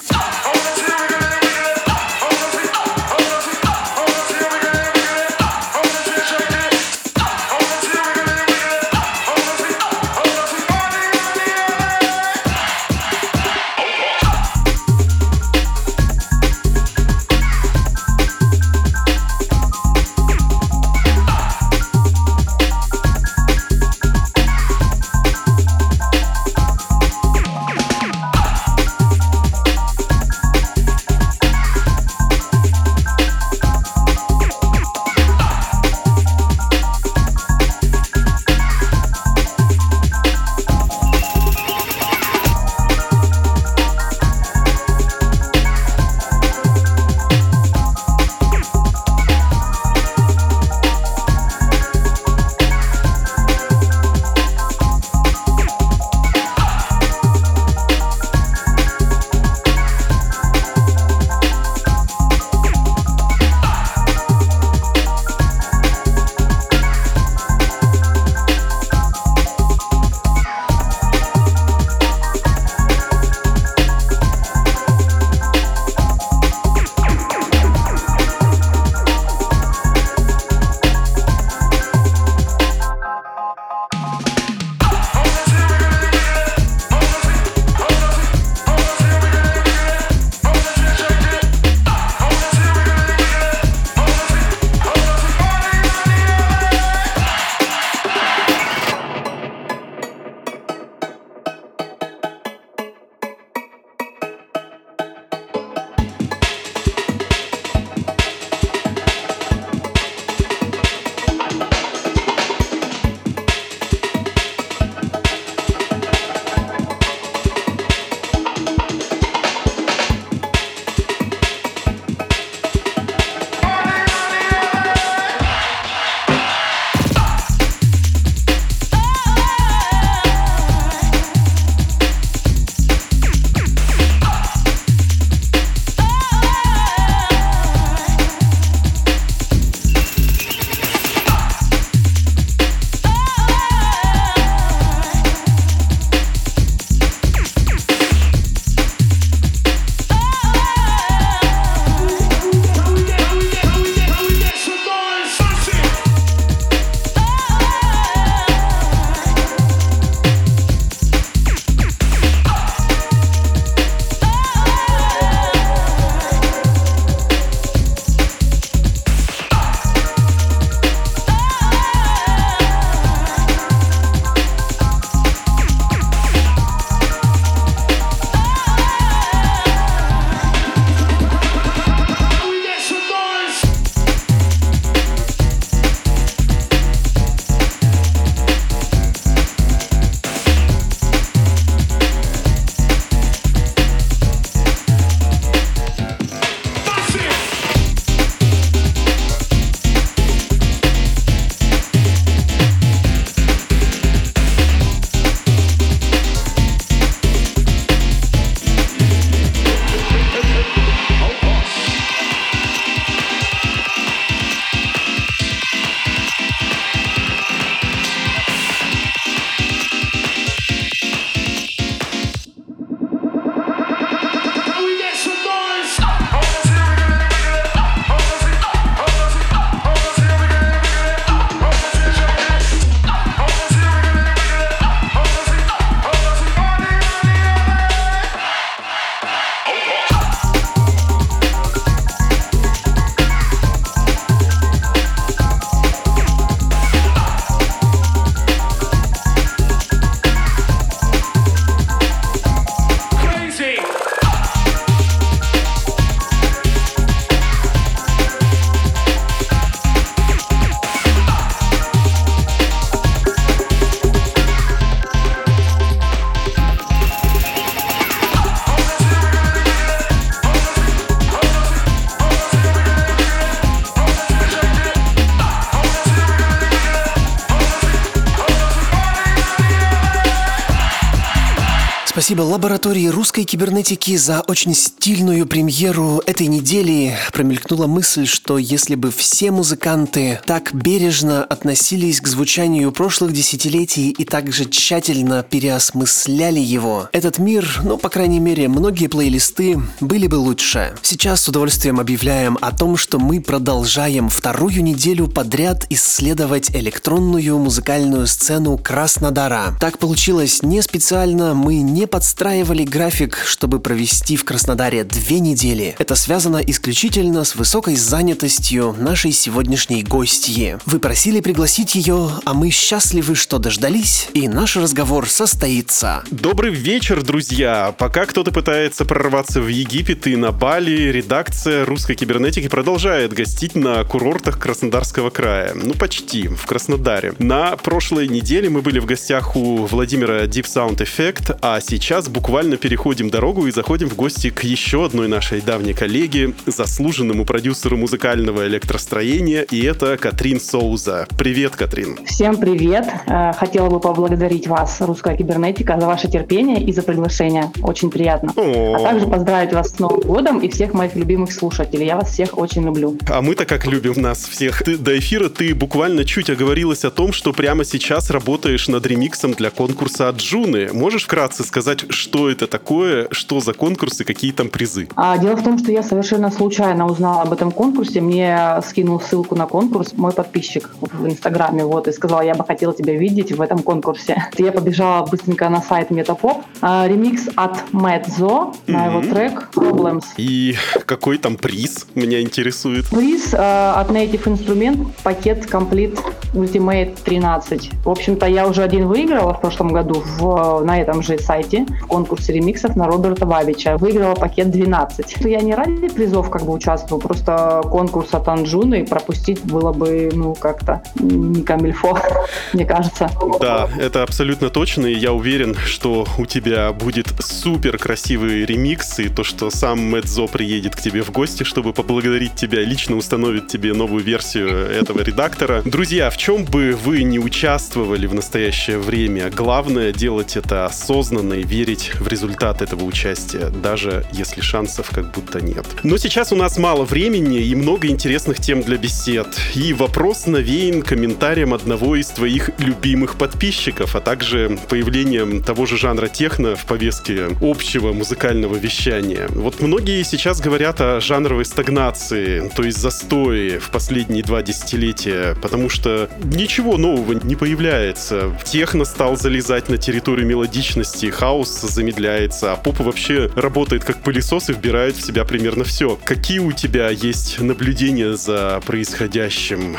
Спасибо 282.26 282.42
лаборатории 282.42 283.06
русской 283.06 283.44
кибернетики 283.44 284.18
за 284.18 284.42
очень 284.42 284.74
стильную 284.74 285.46
премьеру 285.46 286.24
этой 286.26 286.48
недели. 286.48 287.16
Промелькнула 287.32 287.86
мысль, 287.86 288.26
что 288.26 288.58
если 288.58 288.96
бы 288.96 289.12
все 289.12 289.52
музыканты 289.52 290.40
так 290.44 290.74
бережно 290.74 291.44
относились 291.44 292.20
к 292.22 292.28
звучанию 292.28 292.92
прошлых 292.92 293.32
десятилетий 293.32 294.10
и 294.10 294.26
также 294.26 294.66
тщательно 294.66 295.44
переосмысляли 295.44 296.60
его, 296.60 297.10
этот 297.12 297.38
мир, 297.38 297.82
ну, 297.84 298.00
по 298.00 298.10
крайней 298.10 298.40
мере, 298.40 298.70
многие 298.70 299.06
плейлисты 299.06 299.80
были 300.00 300.26
бы 300.26 300.38
лучше. 300.38 300.96
Сейчас 301.04 301.42
с 301.42 301.48
удовольствием 301.48 302.00
объявляем 302.00 302.58
о 302.60 302.72
том, 302.72 302.98
что 302.98 303.20
мы 303.20 303.40
продолжаем 303.40 304.30
вторую 304.30 304.82
неделю 304.82 305.28
подряд 305.28 305.86
исследовать 305.92 306.72
электронную 306.72 307.60
музыкальную 307.60 308.26
сцену 308.26 308.80
Краснодара. 308.80 309.76
Так 309.80 310.00
получилось 310.00 310.64
не 310.64 310.82
специально, 310.82 311.54
мы 311.54 311.82
не 311.82 312.08
подстраивали 312.16 312.86
график, 312.86 313.38
чтобы 313.46 313.82
провести 313.82 314.38
в 314.38 314.46
Краснодаре 314.46 315.04
две 315.04 315.42
недели. 315.42 315.98
Это 316.00 316.16
связано 316.16 316.62
исключительно 316.66 317.44
с 317.44 317.58
высокой 317.58 317.98
занятостью 317.98 318.96
нашей 318.98 319.34
сегодняшней 319.34 320.02
гостьи. 320.02 320.78
Вы 320.86 321.00
просили 321.00 321.42
пригласить 321.42 321.94
ее, 321.94 322.30
а 322.46 322.54
мы 322.54 322.70
счастливы, 322.70 323.36
что 323.36 323.58
дождались, 323.58 324.30
и 324.34 324.48
наш 324.48 324.78
разговор 324.78 325.28
состоится. 325.28 326.24
Добрый 326.32 326.74
вечер, 326.74 327.22
друзья! 327.22 327.94
Пока 327.98 328.26
кто-то 328.26 328.54
пытается 328.54 329.04
прорваться 329.04 329.60
в 329.60 329.68
Египет 329.68 330.26
и 330.26 330.38
на 330.38 330.54
Бали, 330.54 331.12
редакция 331.12 331.84
русской 331.84 332.16
кибернетики 332.16 332.70
продолжает 332.70 333.34
гостить 333.34 333.76
на 333.76 334.02
курортах 334.06 334.58
Краснодарского 334.58 335.32
края. 335.32 335.74
Ну, 335.76 335.94
почти, 335.94 336.48
в 336.48 336.66
Краснодаре. 336.66 337.34
На 337.40 337.76
прошлой 337.76 338.30
неделе 338.30 338.70
мы 338.70 338.82
были 338.82 339.00
в 339.00 339.06
гостях 339.06 339.58
у 339.58 339.86
Владимира 339.86 340.46
Deep 340.46 340.64
Sound 340.64 341.00
Effect, 341.00 341.60
а 341.62 341.82
сейчас 341.82 342.05
буквально 342.30 342.78
переходим 342.78 343.32
дорогу 343.32 343.66
и 343.66 343.72
заходим 343.72 344.10
в 344.10 344.16
гости 344.16 344.52
к 344.52 344.64
еще 344.64 345.06
одной 345.06 345.28
нашей 345.28 345.60
давней 345.60 345.96
коллеге, 345.96 346.54
заслуженному 346.68 347.46
продюсеру 347.46 347.98
музыкального 347.98 348.68
электростроения, 348.68 349.64
и 349.64 349.84
это 349.84 350.16
Катрин 350.16 350.60
Соуза. 350.60 351.26
Привет, 351.36 351.76
Катрин. 351.76 352.20
Всем 352.28 352.58
привет. 352.58 353.08
Э, 353.26 353.54
хотела 353.54 353.90
бы 353.90 354.00
поблагодарить 354.00 354.68
вас, 354.68 355.02
Русская 355.02 355.36
Кибернетика, 355.36 356.00
за 356.00 356.06
ваше 356.06 356.28
терпение 356.28 356.80
и 356.80 356.94
за 356.94 357.02
приглашение. 357.02 357.72
Очень 357.82 358.12
приятно. 358.12 358.54
О. 358.56 358.98
А 358.98 359.00
также 359.00 359.26
поздравить 359.26 359.74
вас 359.74 359.90
с 359.96 359.98
Новым 359.98 360.20
годом 360.20 360.60
и 360.60 360.70
всех 360.70 360.94
моих 360.94 361.16
любимых 361.16 361.52
слушателей. 361.52 362.06
Я 362.06 362.18
вас 362.18 362.32
всех 362.32 362.56
очень 362.56 362.84
люблю. 362.84 363.18
А 363.28 363.42
мы-то 363.42 363.66
как 363.66 363.88
любим 363.88 364.22
нас 364.22 364.46
всех. 364.46 364.84
Ты, 364.84 365.00
до 365.00 365.18
эфира 365.18 365.50
ты 365.50 365.74
буквально 365.74 366.24
чуть 366.24 366.52
оговорилась 366.52 367.04
о 367.04 367.10
том, 367.10 367.34
что 367.34 367.52
прямо 367.52 367.84
сейчас 367.84 368.30
работаешь 368.30 368.88
над 368.90 369.08
ремиксом 369.08 369.54
для 369.54 369.72
конкурса 369.72 370.30
от 370.30 370.38
Джуны. 370.38 370.94
Можешь 370.94 371.24
вкратце 371.24 371.64
сказать, 371.64 371.95
что 372.10 372.50
это 372.50 372.68
такое, 372.68 373.28
что 373.32 373.60
за 373.60 373.74
конкурс 373.74 374.22
и 374.22 374.24
какие 374.24 374.52
там 374.52 374.70
призы? 374.70 375.08
А, 375.16 375.38
дело 375.38 375.56
в 375.56 375.64
том, 375.64 375.78
что 375.78 375.92
я 375.92 376.04
совершенно 376.04 376.52
случайно 376.52 377.06
узнала 377.08 377.44
об 377.44 377.54
этом 377.54 377.72
конкурсе. 377.72 378.22
Мне 378.22 378.82
скинул 378.88 379.20
ссылку 379.20 379.56
на 379.56 379.66
конкурс 379.66 380.14
мой 380.14 380.32
подписчик 380.32 380.90
в 381.02 381.26
Инстаграме, 381.26 381.86
вот, 381.86 382.08
и 382.08 382.12
сказал, 382.12 382.42
я 382.42 382.56
бы 382.56 382.64
хотела 382.66 382.94
тебя 382.94 383.16
видеть 383.16 383.52
в 383.52 383.62
этом 383.62 383.80
конкурсе. 383.80 384.44
Я 384.58 384.72
побежала 384.72 385.26
быстренько 385.26 385.70
на 385.70 385.82
сайт 385.82 386.12
Метапоп. 386.12 386.64
А, 386.82 387.08
ремикс 387.08 387.50
от 387.56 387.94
Медзо 387.94 388.74
на 388.88 389.06
его 389.08 389.22
трек 389.22 389.70
Problems. 389.76 390.24
И 390.38 390.76
какой 391.06 391.38
там 391.38 391.56
приз, 391.58 392.08
меня 392.16 392.42
интересует. 392.42 393.10
Приз 393.10 393.54
э, 393.54 393.58
от 393.58 394.10
Native 394.10 394.44
Instrument 394.44 395.08
пакет 395.24 395.66
Complete 395.66 396.20
Ultimate 396.54 397.18
13. 397.24 397.92
В 398.04 398.10
общем-то, 398.10 398.46
я 398.46 398.68
уже 398.68 398.84
один 398.84 399.08
выиграла 399.08 399.54
в 399.54 399.62
прошлом 399.62 399.90
году 399.94 400.24
в, 400.38 400.84
на 400.84 401.00
этом 401.00 401.22
же 401.22 401.38
сайте 401.40 401.85
в 402.02 402.08
конкурсе 402.08 402.54
ремиксов 402.54 402.96
на 402.96 403.08
Роберта 403.08 403.46
Бабича. 403.46 403.98
Выиграла 403.98 404.36
пакет 404.36 404.72
12. 404.72 405.38
Я 405.46 405.62
не 405.62 405.76
ради 405.76 406.10
призов 406.10 406.50
как 406.50 406.64
бы 406.64 406.74
участвовала, 406.74 407.22
просто 407.22 407.82
конкурс 407.90 408.34
от 408.34 408.48
Анджуны 408.48 409.06
пропустить 409.06 409.64
было 409.64 409.92
бы, 409.94 410.30
ну, 410.34 410.54
как-то 410.56 411.02
не 411.20 411.62
камильфо, 411.64 412.18
мне 412.74 412.86
кажется. 412.86 413.30
Да, 413.60 413.90
это 413.98 414.24
абсолютно 414.24 414.70
точно, 414.70 415.08
и 415.08 415.16
я 415.16 415.34
уверен, 415.34 415.76
что 415.76 416.26
у 416.38 416.46
тебя 416.46 416.92
будет 416.94 417.28
супер 417.40 417.98
красивый 417.98 418.66
ремикс, 418.66 419.20
и 419.20 419.30
то, 419.30 419.44
что 419.44 419.70
сам 419.70 420.00
Мэдзо 420.00 420.48
приедет 420.48 420.96
к 420.96 421.02
тебе 421.02 421.22
в 421.22 421.32
гости, 421.32 421.64
чтобы 421.64 421.94
поблагодарить 421.94 422.56
тебя, 422.56 422.82
лично 422.82 423.16
установит 423.16 423.68
тебе 423.68 423.94
новую 423.94 424.24
версию 424.24 424.70
этого 424.90 425.22
редактора. 425.22 425.82
Друзья, 425.86 426.30
в 426.30 426.38
чем 426.38 426.66
бы 426.66 426.98
вы 427.04 427.24
не 427.24 427.40
участвовали 427.40 428.28
в 428.28 428.34
настоящее 428.34 429.00
время, 429.00 429.50
главное 429.50 430.12
делать 430.12 430.58
это 430.58 430.86
осознанно 430.86 431.54
и 431.54 431.64
верить 431.76 432.12
в 432.20 432.28
результат 432.30 432.82
этого 432.82 433.04
участия, 433.04 433.70
даже 433.70 434.26
если 434.32 434.62
шансов 434.62 435.10
как 435.14 435.32
будто 435.32 435.60
нет. 435.60 435.86
Но 436.04 436.18
сейчас 436.18 436.54
у 436.54 436.56
нас 436.56 436.78
мало 436.78 437.04
времени 437.04 437.60
и 437.60 437.76
много 437.76 438.08
интересных 438.08 438.62
тем 438.62 438.82
для 438.82 438.98
бесед. 438.98 439.48
И 439.76 439.92
вопрос 439.92 440.46
навеян 440.48 441.02
комментарием 441.02 441.74
одного 441.74 442.16
из 442.16 442.28
твоих 442.28 442.70
любимых 442.78 443.36
подписчиков, 443.36 444.16
а 444.16 444.22
также 444.22 444.80
появлением 444.88 445.62
того 445.62 445.86
же 445.86 445.98
жанра 445.98 446.30
техно 446.30 446.78
в 446.78 446.86
повестке 446.86 447.48
общего 447.62 448.14
музыкального 448.14 448.76
вещания. 448.76 449.48
Вот 449.50 449.82
многие 449.82 450.24
сейчас 450.24 450.62
говорят 450.62 451.02
о 451.02 451.20
жанровой 451.20 451.66
стагнации, 451.66 452.72
то 452.74 452.84
есть 452.84 453.00
застое 453.00 453.82
в 453.82 453.90
последние 453.90 454.44
два 454.44 454.62
десятилетия, 454.62 455.58
потому 455.62 455.90
что 455.90 456.30
ничего 456.42 456.98
нового 456.98 457.34
не 457.34 457.58
появляется. 457.58 458.58
Техно 458.64 459.04
стал 459.04 459.36
залезать 459.36 459.90
на 459.90 459.98
территорию 459.98 460.48
мелодичности, 460.48 461.26
хаос 461.26 461.65
замедляется, 461.70 462.74
а 462.74 462.76
поп 462.76 463.00
вообще 463.00 463.50
работает 463.56 464.04
как 464.04 464.22
пылесос 464.22 464.70
и 464.70 464.74
вбирает 464.74 465.16
в 465.16 465.26
себя 465.26 465.46
примерно 465.46 465.84
все. 465.84 466.18
Какие 466.24 466.60
у 466.60 466.72
тебя 466.72 467.10
есть 467.10 467.60
наблюдения 467.60 468.36
за 468.36 468.82
происходящим? 468.86 469.98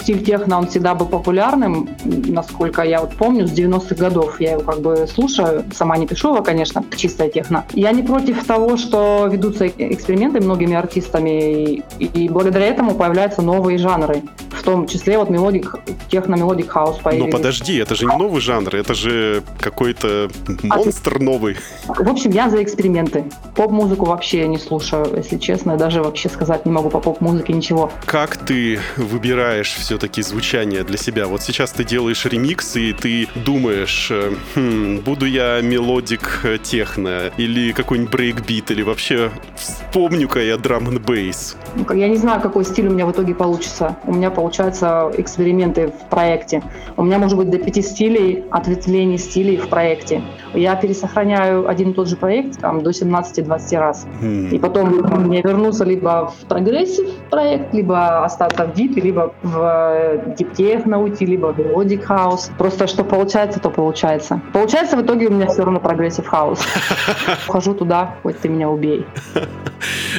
Стиль 0.00 0.24
техно, 0.24 0.58
он 0.58 0.66
всегда 0.66 0.94
был 0.94 1.06
популярным, 1.06 1.88
насколько 2.04 2.82
я 2.82 3.00
вот 3.00 3.14
помню, 3.16 3.46
с 3.46 3.52
90-х 3.52 3.94
годов. 3.96 4.40
Я 4.40 4.52
его 4.52 4.62
как 4.62 4.80
бы 4.80 5.06
слушаю, 5.12 5.64
сама 5.74 5.98
не 5.98 6.06
пишу 6.06 6.32
его, 6.32 6.42
конечно, 6.42 6.82
чистая 6.96 7.28
техно. 7.28 7.66
Я 7.74 7.92
не 7.92 8.02
против 8.02 8.44
того, 8.46 8.78
что 8.78 9.28
ведутся 9.30 9.66
эксперименты 9.66 10.40
многими 10.40 10.74
артистами, 10.74 11.82
и, 11.98 12.04
и 12.04 12.28
благодаря 12.28 12.66
этому 12.66 12.94
появляются 12.94 13.42
новые 13.42 13.76
жанры. 13.76 14.22
В 14.50 14.62
том 14.62 14.86
числе 14.86 15.18
вот 15.18 15.30
melodic, 15.30 15.76
techno-melodic 16.10 16.70
house 16.70 16.96
Но 16.96 17.02
появился. 17.02 17.36
подожди, 17.36 17.76
это 17.76 17.94
же 17.94 18.06
не 18.06 18.16
новый 18.16 18.40
жанр, 18.40 18.74
это 18.74 18.94
же 18.94 19.42
какой-то 19.58 20.30
монстр 20.90 21.20
новый. 21.20 21.56
В 21.86 22.08
общем, 22.08 22.32
я 22.32 22.50
за 22.50 22.62
эксперименты. 22.62 23.24
Поп-музыку 23.54 24.06
вообще 24.06 24.48
не 24.48 24.58
слушаю, 24.58 25.06
если 25.16 25.38
честно. 25.38 25.76
Даже 25.76 26.02
вообще 26.02 26.28
сказать 26.28 26.66
не 26.66 26.72
могу 26.72 26.90
по 26.90 26.98
поп-музыке 26.98 27.52
ничего. 27.52 27.92
Как 28.06 28.36
ты 28.36 28.80
выбираешь 28.96 29.72
все-таки 29.72 30.20
звучание 30.22 30.82
для 30.82 30.98
себя? 30.98 31.26
Вот 31.28 31.42
сейчас 31.42 31.70
ты 31.70 31.84
делаешь 31.84 32.24
ремикс, 32.24 32.76
и 32.76 32.92
ты 32.92 33.28
думаешь, 33.36 34.08
э, 34.10 34.32
«Хм, 34.54 34.98
буду 35.04 35.26
я 35.26 35.60
melodic 35.62 36.40
э, 36.42 36.58
техно, 36.60 37.30
или 37.36 37.70
какой-нибудь 37.70 38.10
брейкбит, 38.10 38.72
или 38.72 38.82
вообще 38.82 39.30
вспомню-ка 39.54 40.40
я 40.40 40.56
драм 40.56 40.88
н 40.88 40.98
бейс. 40.98 41.56
Я 41.94 42.08
не 42.08 42.16
знаю, 42.16 42.40
какой 42.40 42.64
стиль 42.64 42.88
у 42.88 42.90
меня 42.90 43.06
в 43.06 43.12
итоге 43.12 43.34
получится. 43.34 43.96
У 44.04 44.12
меня 44.12 44.30
получаются 44.30 45.12
эксперименты 45.16 45.88
в 45.88 46.08
проекте. 46.10 46.62
У 46.96 47.04
меня 47.04 47.18
может 47.18 47.38
быть 47.38 47.48
до 47.48 47.58
пяти 47.58 47.80
стилей, 47.80 48.44
ответвлений 48.50 49.18
стилей 49.18 49.56
в 49.56 49.68
проекте. 49.68 50.22
Я 50.54 50.72
пересохраняю 50.80 51.68
один 51.68 51.90
и 51.90 51.94
тот 51.94 52.08
же 52.08 52.16
проект 52.16 52.60
там, 52.60 52.82
до 52.82 52.90
17-20 52.90 53.78
раз. 53.78 54.06
И 54.22 54.58
потом 54.58 54.88
мне 55.26 55.42
вернуться 55.42 55.84
либо 55.84 56.32
в 56.40 56.46
progressive 56.46 57.08
проект, 57.30 57.74
либо 57.74 58.24
остаться 58.24 58.66
в 58.66 58.74
deep, 58.74 58.96
либо 58.96 59.32
в 59.42 60.34
deep 60.38 60.64
техно 60.64 61.02
уйти, 61.02 61.26
либо 61.26 61.52
в 61.52 61.58
melodic 61.58 62.06
house. 62.06 62.50
Просто 62.58 62.86
что 62.86 63.04
получается, 63.04 63.60
то 63.60 63.70
получается. 63.70 64.40
Получается 64.52 64.96
в 64.96 65.02
итоге 65.02 65.28
у 65.28 65.32
меня 65.32 65.46
все 65.46 65.64
равно 65.64 65.80
progressive 65.80 66.26
house. 66.26 66.60
Ухожу 67.48 67.74
туда, 67.74 68.16
хоть 68.22 68.38
ты 68.38 68.48
меня 68.48 68.68
убей. 68.68 69.04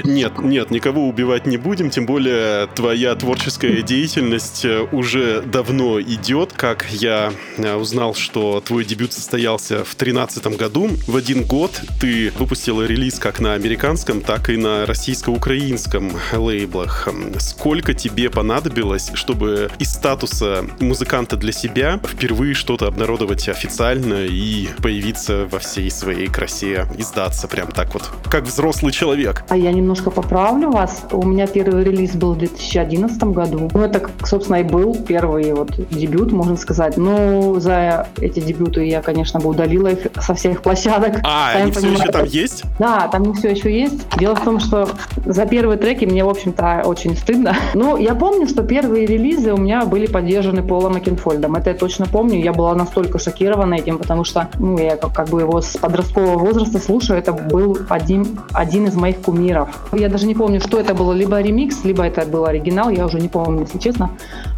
Нет, 0.04 0.40
нет, 0.40 0.72
никого 0.72 1.08
убивать 1.08 1.46
не 1.46 1.58
будем, 1.58 1.90
тем 1.90 2.06
более 2.06 2.68
твоя 2.68 3.16
творческая 3.16 3.82
деятельность 3.82 4.66
э, 4.66 4.88
уже 4.92 5.42
давно 5.42 6.02
идет. 6.02 6.54
Как 6.54 6.88
я 6.90 7.32
э, 7.58 7.76
узнал, 7.76 8.14
что 8.16 8.62
твой 8.62 8.86
дебют 8.86 9.14
состоялся 9.14 9.84
в 9.84 9.96
2013 9.96 10.51
году, 10.58 10.90
в 11.08 11.16
один 11.16 11.44
год 11.44 11.82
ты 12.00 12.32
выпустила 12.38 12.84
релиз 12.84 13.20
как 13.20 13.40
на 13.40 13.54
американском, 13.54 14.22
так 14.22 14.50
и 14.50 14.58
на 14.58 14.86
российско-украинском 14.86 16.12
лейблах. 16.34 17.08
Сколько 17.40 17.94
тебе 17.94 18.30
понадобилось, 18.30 19.12
чтобы 19.14 19.70
из 19.80 19.92
статуса 19.92 20.66
музыканта 20.80 21.38
для 21.38 21.52
себя 21.52 22.00
впервые 22.04 22.54
что-то 22.54 22.88
обнародовать 22.88 23.48
официально 23.50 24.26
и 24.26 24.68
появиться 24.82 25.48
во 25.52 25.60
всей 25.60 25.90
своей 25.92 26.28
красе, 26.28 26.88
издаться 26.98 27.48
прям 27.48 27.72
так 27.72 27.94
вот, 27.94 28.10
как 28.30 28.44
взрослый 28.44 28.92
человек? 28.92 29.44
А 29.50 29.58
я 29.58 29.72
немножко 29.72 30.10
поправлю 30.10 30.72
вас. 30.72 31.04
У 31.12 31.26
меня 31.26 31.48
первый 31.48 31.84
релиз 31.84 32.12
был 32.12 32.34
в 32.34 32.38
2011 32.40 33.24
году. 33.24 33.70
Ну, 33.74 33.82
это, 33.82 34.10
собственно, 34.26 34.58
и 34.58 34.64
был 34.64 34.96
первый 34.96 35.54
вот 35.54 35.72
дебют, 35.90 36.32
можно 36.32 36.56
сказать. 36.58 36.98
Но 36.98 37.60
за 37.60 38.08
эти 38.18 38.40
дебюты 38.40 38.86
я, 38.86 39.02
конечно, 39.02 39.40
бы 39.40 39.50
удалила 39.50 39.88
их 39.88 40.08
со 40.20 40.34
всех 40.42 40.64
площадок. 40.64 41.20
А, 41.24 41.52
Сами 41.54 41.64
они 41.64 41.72
все 41.72 41.82
понимаете. 41.82 42.04
еще 42.04 42.12
там 42.12 42.26
есть? 42.26 42.64
Да, 42.80 43.08
там 43.08 43.24
не 43.24 43.34
все 43.34 43.52
еще 43.52 43.72
есть. 43.72 44.18
Дело 44.18 44.36
в 44.36 44.44
том, 44.44 44.60
что 44.60 44.90
за 45.24 45.46
первые 45.46 45.78
треки 45.78 46.06
мне, 46.06 46.26
в 46.26 46.30
общем-то, 46.30 46.82
очень 46.86 47.16
стыдно. 47.16 47.56
Но 47.76 47.96
я 47.98 48.16
помню, 48.16 48.48
что 48.48 48.64
первые 48.64 49.06
релизы 49.06 49.54
у 49.54 49.58
меня 49.58 49.86
были 49.86 50.08
поддержаны 50.08 50.64
Полом 50.64 50.94
Макинфольдом. 50.94 51.56
Это 51.56 51.70
я 51.70 51.76
точно 51.76 52.08
помню. 52.08 52.40
Я 52.42 52.54
была 52.54 52.74
настолько 52.74 53.20
шокирована 53.20 53.76
этим, 53.76 54.00
потому 54.00 54.24
что 54.24 54.48
ну, 54.58 54.80
я 54.80 54.98
как, 54.98 55.14
как 55.14 55.30
бы 55.30 55.42
его 55.42 55.62
с 55.62 55.78
подросткового 55.78 56.40
возраста 56.40 56.80
слушаю. 56.80 57.20
Это 57.20 57.34
был 57.34 57.78
один, 57.90 58.40
один 58.52 58.88
из 58.88 58.96
моих 58.96 59.18
кумиров. 59.22 59.70
Я 59.94 60.10
даже 60.10 60.26
не 60.26 60.34
помню, 60.34 60.60
что 60.60 60.80
это 60.80 60.96
было. 60.96 61.14
Либо 61.14 61.40
ремикс, 61.40 61.84
либо 61.84 62.04
это 62.04 62.26
был 62.26 62.46
оригинал. 62.46 62.90
Я 62.90 63.06
уже 63.06 63.20
не 63.20 63.28
помню, 63.28 63.62
если 63.62 63.78
честно. 63.78 64.10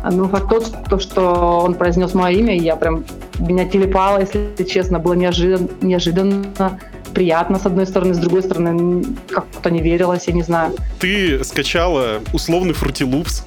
Но 0.04 0.28
факт 0.28 0.50
тот, 0.50 0.74
то, 0.90 1.00
что 1.00 1.62
он 1.64 1.76
произнес 1.76 2.14
мое 2.14 2.38
имя, 2.38 2.58
я 2.58 2.76
прям 2.76 3.06
меня 3.40 3.66
телепало, 3.66 4.20
если 4.20 4.64
честно, 4.64 5.00
было 5.00 5.14
неожиданно, 5.14 5.70
неожиданно 5.82 6.80
приятно, 7.14 7.60
с 7.60 7.66
одной 7.66 7.86
стороны, 7.86 8.14
с 8.14 8.18
другой 8.18 8.44
стороны, 8.44 9.04
как-то 9.30 9.70
не 9.70 9.82
верилось, 9.82 10.28
я 10.28 10.34
не 10.34 10.44
знаю. 10.44 10.74
Ты 11.00 11.44
скачала 11.44 12.22
условный 12.34 12.74
Loops, 12.74 13.44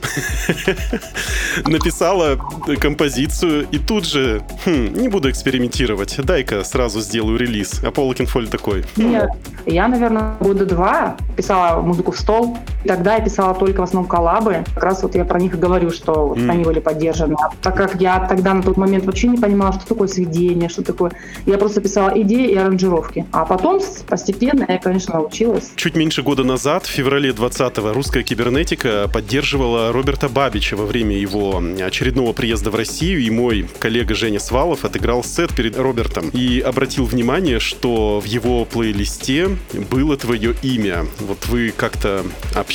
написала 1.66 2.38
композицию 2.80 3.66
и 3.70 3.78
тут 3.78 4.06
же, 4.06 4.42
хм, 4.64 4.94
не 4.94 5.08
буду 5.08 5.30
экспериментировать, 5.30 6.16
дай-ка 6.22 6.64
сразу 6.64 7.00
сделаю 7.00 7.38
релиз. 7.38 7.80
А 7.82 7.90
Пол 7.90 8.10
Окинфольд 8.10 8.50
такой, 8.50 8.84
Нет, 8.96 9.28
я, 9.66 9.88
наверное, 9.88 10.36
года 10.40 10.64
два 10.64 11.16
писала 11.36 11.80
музыку 11.80 12.12
в 12.12 12.18
стол. 12.18 12.56
Тогда 12.86 13.16
я 13.16 13.20
писала 13.20 13.54
только 13.54 13.80
в 13.80 13.84
основном 13.84 14.08
коллабы. 14.08 14.64
Как 14.74 14.84
раз 14.84 15.02
вот 15.02 15.14
я 15.14 15.24
про 15.24 15.38
них 15.40 15.54
и 15.54 15.56
говорю, 15.56 15.90
что 15.90 16.28
вот 16.28 16.38
Мгм. 16.38 16.50
они 16.50 16.64
были 16.64 16.80
поддержаны. 16.80 17.34
А 17.42 17.50
Так 17.62 17.76
как 17.76 18.00
я 18.00 18.20
тогда 18.28 18.54
на 18.54 18.62
тот 18.62 18.76
момент 18.76 19.04
вообще 19.06 19.28
не 19.28 19.38
понимала, 19.38 19.72
что 19.72 19.86
такое 19.86 20.08
сведение, 20.08 20.68
что 20.68 20.82
такое. 20.82 21.12
Я 21.46 21.58
просто 21.58 21.80
писала 21.80 22.10
идеи 22.20 22.48
и 22.50 22.56
аранжировки. 22.56 23.26
А 23.32 23.44
потом 23.44 23.80
постепенно 24.08 24.64
я, 24.68 24.78
конечно, 24.78 25.14
научилась. 25.14 25.70
Чуть 25.76 25.96
меньше 25.96 26.22
года 26.22 26.44
назад, 26.44 26.84
в 26.86 26.90
феврале 26.90 27.30
20-го, 27.30 27.92
русская 27.92 28.22
кибернетика 28.22 29.08
поддерживала 29.12 29.92
Роберта 29.92 30.28
Бабича 30.28 30.76
во 30.76 30.84
время 30.86 31.16
его 31.16 31.62
очередного 31.84 32.32
приезда 32.32 32.70
в 32.70 32.74
Россию, 32.74 33.20
и 33.20 33.30
мой 33.30 33.68
коллега 33.78 34.14
Женя 34.14 34.38
Свалов 34.38 34.84
отыграл 34.84 35.24
сет 35.24 35.54
перед 35.54 35.76
Робертом 35.78 36.28
и 36.30 36.60
обратил 36.60 37.04
внимание, 37.04 37.58
что 37.60 38.20
в 38.20 38.24
его 38.26 38.64
плейлисте 38.64 39.48
было 39.90 40.16
твое 40.16 40.54
имя. 40.62 41.06
Вот 41.20 41.46
вы 41.46 41.72
как-то 41.76 42.22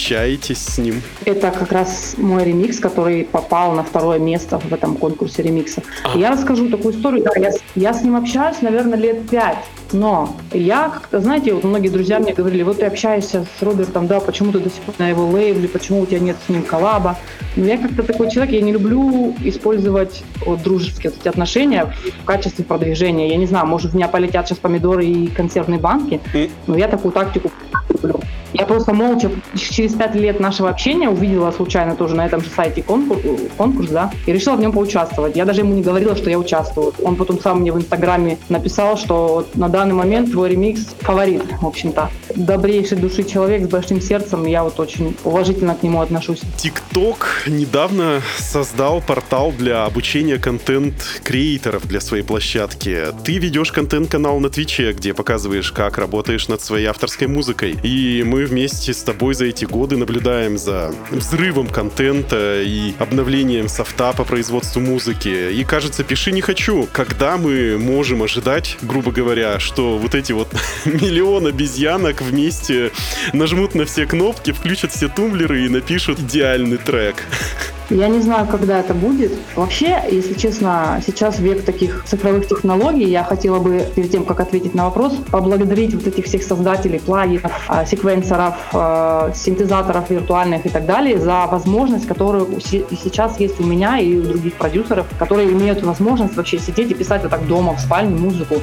общаетесь 0.02 0.58
с 0.58 0.78
ним? 0.80 1.02
Это 1.26 1.52
как 1.52 1.72
раз 1.72 2.16
мой 2.18 2.44
ремикс, 2.44 2.80
который 2.80 3.24
попал 3.24 3.74
на 3.74 3.84
второе 3.84 4.18
место 4.18 4.58
в 4.60 4.74
этом 4.74 4.96
конкурсе 4.96 5.44
ремикса. 5.44 5.84
Я 6.16 6.32
расскажу 6.32 6.70
такую 6.70 6.96
историю. 6.96 7.24
Да, 7.24 7.40
я, 7.40 7.52
с- 7.52 7.62
я 7.76 7.94
с 7.94 8.02
ним 8.02 8.16
общаюсь, 8.16 8.62
наверное, 8.62 8.98
лет 8.98 9.30
пять. 9.30 9.58
Но 9.94 10.36
я 10.54 10.90
как-то, 10.90 11.20
знаете, 11.20 11.54
вот 11.54 11.66
многие 11.66 11.90
друзья 11.90 12.20
мне 12.20 12.34
говорили, 12.34 12.64
вот 12.64 12.80
ты 12.80 12.86
общаешься 12.86 13.46
с 13.60 13.62
Робертом, 13.62 14.08
да, 14.08 14.20
почему 14.22 14.52
ты 14.52 14.60
до 14.60 14.70
сих 14.70 14.80
пор 14.82 14.96
на 14.98 15.10
его 15.10 15.28
лейбле, 15.28 15.68
почему 15.68 16.02
у 16.02 16.06
тебя 16.08 16.20
нет 16.20 16.38
с 16.46 16.50
ним 16.50 16.64
коллаба. 16.64 17.18
Но 17.56 17.66
я 17.66 17.78
как-то 17.78 18.02
такой 18.02 18.32
человек, 18.32 18.54
я 18.56 18.62
не 18.62 18.72
люблю 18.72 19.36
использовать 19.44 20.24
вот, 20.46 20.64
дружеские 20.64 21.12
вот 21.12 21.20
эти 21.20 21.28
отношения 21.28 21.94
в 22.24 22.26
качестве 22.26 22.66
продвижения. 22.66 23.28
Я 23.30 23.36
не 23.38 23.46
знаю, 23.46 23.68
может, 23.68 23.92
в 23.92 23.96
меня 23.96 24.08
полетят 24.08 24.48
сейчас 24.48 24.58
помидоры 24.58 25.06
и 25.06 25.28
консервные 25.28 25.80
банки, 25.80 26.20
но 26.68 26.76
я 26.78 26.88
такую 26.88 27.12
тактику 27.12 27.52
люблю. 27.90 28.20
Я 28.54 28.66
просто 28.66 28.94
молча 28.94 29.32
через 29.56 29.94
пять 29.94 30.16
лет 30.16 30.40
нашего 30.40 30.70
общения 30.70 31.10
увидела 31.10 31.52
случайно 31.52 31.96
тоже 31.96 32.16
на 32.16 32.26
этом 32.26 32.42
же 32.42 32.50
сайте 32.50 32.84
конкурс, 32.84 33.22
конкурс, 33.58 33.90
да, 33.90 34.12
и 34.26 34.34
решила 34.34 34.56
в 34.56 34.60
нем 34.60 34.72
поучаствовать. 34.72 35.36
Я 35.36 35.46
даже 35.46 35.62
ему 35.62 35.74
не 35.74 35.82
говорила, 35.82 36.16
что 36.16 36.30
я 36.30 36.38
участвую. 36.38 36.94
Он 37.02 37.16
потом 37.16 37.40
сам 37.40 37.62
мне 37.62 37.72
в 37.72 37.78
Инстаграме 37.78 38.38
написал, 38.50 38.98
что 38.98 39.48
на 39.54 39.70
данный 39.70 39.94
момент 39.94 40.32
твой 40.32 40.50
ремикс 40.50 40.82
фаворит, 41.00 41.44
в 41.62 41.66
общем-то. 41.66 42.10
Добрейший 42.36 42.98
души 42.98 43.24
человек 43.24 43.64
с 43.64 43.68
большим 43.68 44.02
сердцем, 44.02 44.46
я 44.46 44.64
вот 44.64 44.80
очень 44.80 45.16
уважительно 45.24 45.76
к 45.76 45.84
нему 45.84 46.02
отношусь. 46.02 46.42
TikTok 46.58 47.48
недавно 47.48 48.22
создал 48.38 49.02
портал 49.02 49.52
для 49.52 49.86
обучения 49.86 50.38
контент-креаторов 50.38 51.88
для 51.88 52.02
своей 52.02 52.24
площадки. 52.24 52.98
Ты 53.24 53.38
ведешь 53.38 53.72
контент-канал 53.72 54.40
на 54.40 54.50
Твиче, 54.50 54.92
где 54.94 55.14
показываешь, 55.14 55.72
как 55.72 55.98
работаешь 55.98 56.48
над 56.48 56.62
своей 56.62 56.88
авторской 56.88 57.28
музыкой. 57.28 57.78
И 57.84 58.24
мы 58.26 58.41
вместе 58.46 58.94
с 58.94 59.04
тобой 59.04 59.34
за 59.34 59.46
эти 59.46 59.66
годы 59.66 59.98
наблюдаем 59.98 60.58
за 60.58 60.94
взрывом 61.12 61.68
контента 61.68 62.62
и 62.62 62.94
обновлением 63.00 63.68
софта 63.68 64.14
по 64.14 64.24
производству 64.24 64.80
музыки. 64.80 65.52
И 65.52 65.64
кажется, 65.64 66.04
пиши 66.04 66.32
не 66.32 66.42
хочу. 66.42 66.88
Когда 66.92 67.38
мы 67.38 67.78
можем 67.78 68.24
ожидать, 68.24 68.78
грубо 68.82 69.12
говоря, 69.12 69.60
что 69.60 69.98
вот 69.98 70.16
эти 70.16 70.32
вот 70.32 70.50
миллион 70.86 71.48
обезьянок 71.48 72.22
вместе 72.22 72.92
нажмут 73.34 73.76
на 73.76 73.86
все 73.86 74.06
кнопки, 74.06 74.52
включат 74.52 74.92
все 74.92 75.08
тумблеры 75.08 75.66
и 75.66 75.70
напишут 75.70 76.20
идеальный 76.20 76.78
трек. 76.78 77.16
Я 77.92 78.08
не 78.08 78.22
знаю, 78.22 78.48
когда 78.48 78.80
это 78.80 78.94
будет. 78.94 79.34
Вообще, 79.56 80.02
если 80.10 80.34
честно, 80.34 81.02
сейчас 81.06 81.40
век 81.40 81.66
таких 81.66 82.06
цифровых 82.06 82.48
технологий. 82.48 83.04
Я 83.04 83.26
хотела 83.26 83.60
бы, 83.60 83.86
перед 83.96 84.10
тем, 84.12 84.24
как 84.24 84.40
ответить 84.40 84.74
на 84.74 84.86
вопрос, 84.86 85.14
поблагодарить 85.30 85.94
вот 85.94 86.08
этих 86.08 86.26
всех 86.26 86.44
создателей 86.44 87.00
плагинов, 87.00 87.52
а, 87.68 87.86
секвенсоров, 87.86 88.56
а, 88.74 89.34
синтезаторов 89.36 90.10
виртуальных 90.10 90.66
и 90.66 90.70
так 90.70 90.86
далее 90.86 91.20
за 91.20 91.46
возможность, 91.48 92.06
и 92.06 92.98
сейчас 93.04 93.40
есть 93.40 93.60
у 93.60 93.64
меня 93.64 94.00
и 94.00 94.16
у 94.16 94.24
других 94.24 94.54
продюсеров, 94.54 95.06
которые 95.20 95.52
имеют 95.52 95.84
возможность 95.84 96.38
вообще 96.38 96.60
сидеть 96.60 96.92
и 96.92 96.94
писать 96.94 97.24
вот 97.24 97.32
так 97.32 97.46
дома, 97.46 97.74
в 97.74 97.80
спальне 97.80 98.16
музыку. 98.16 98.56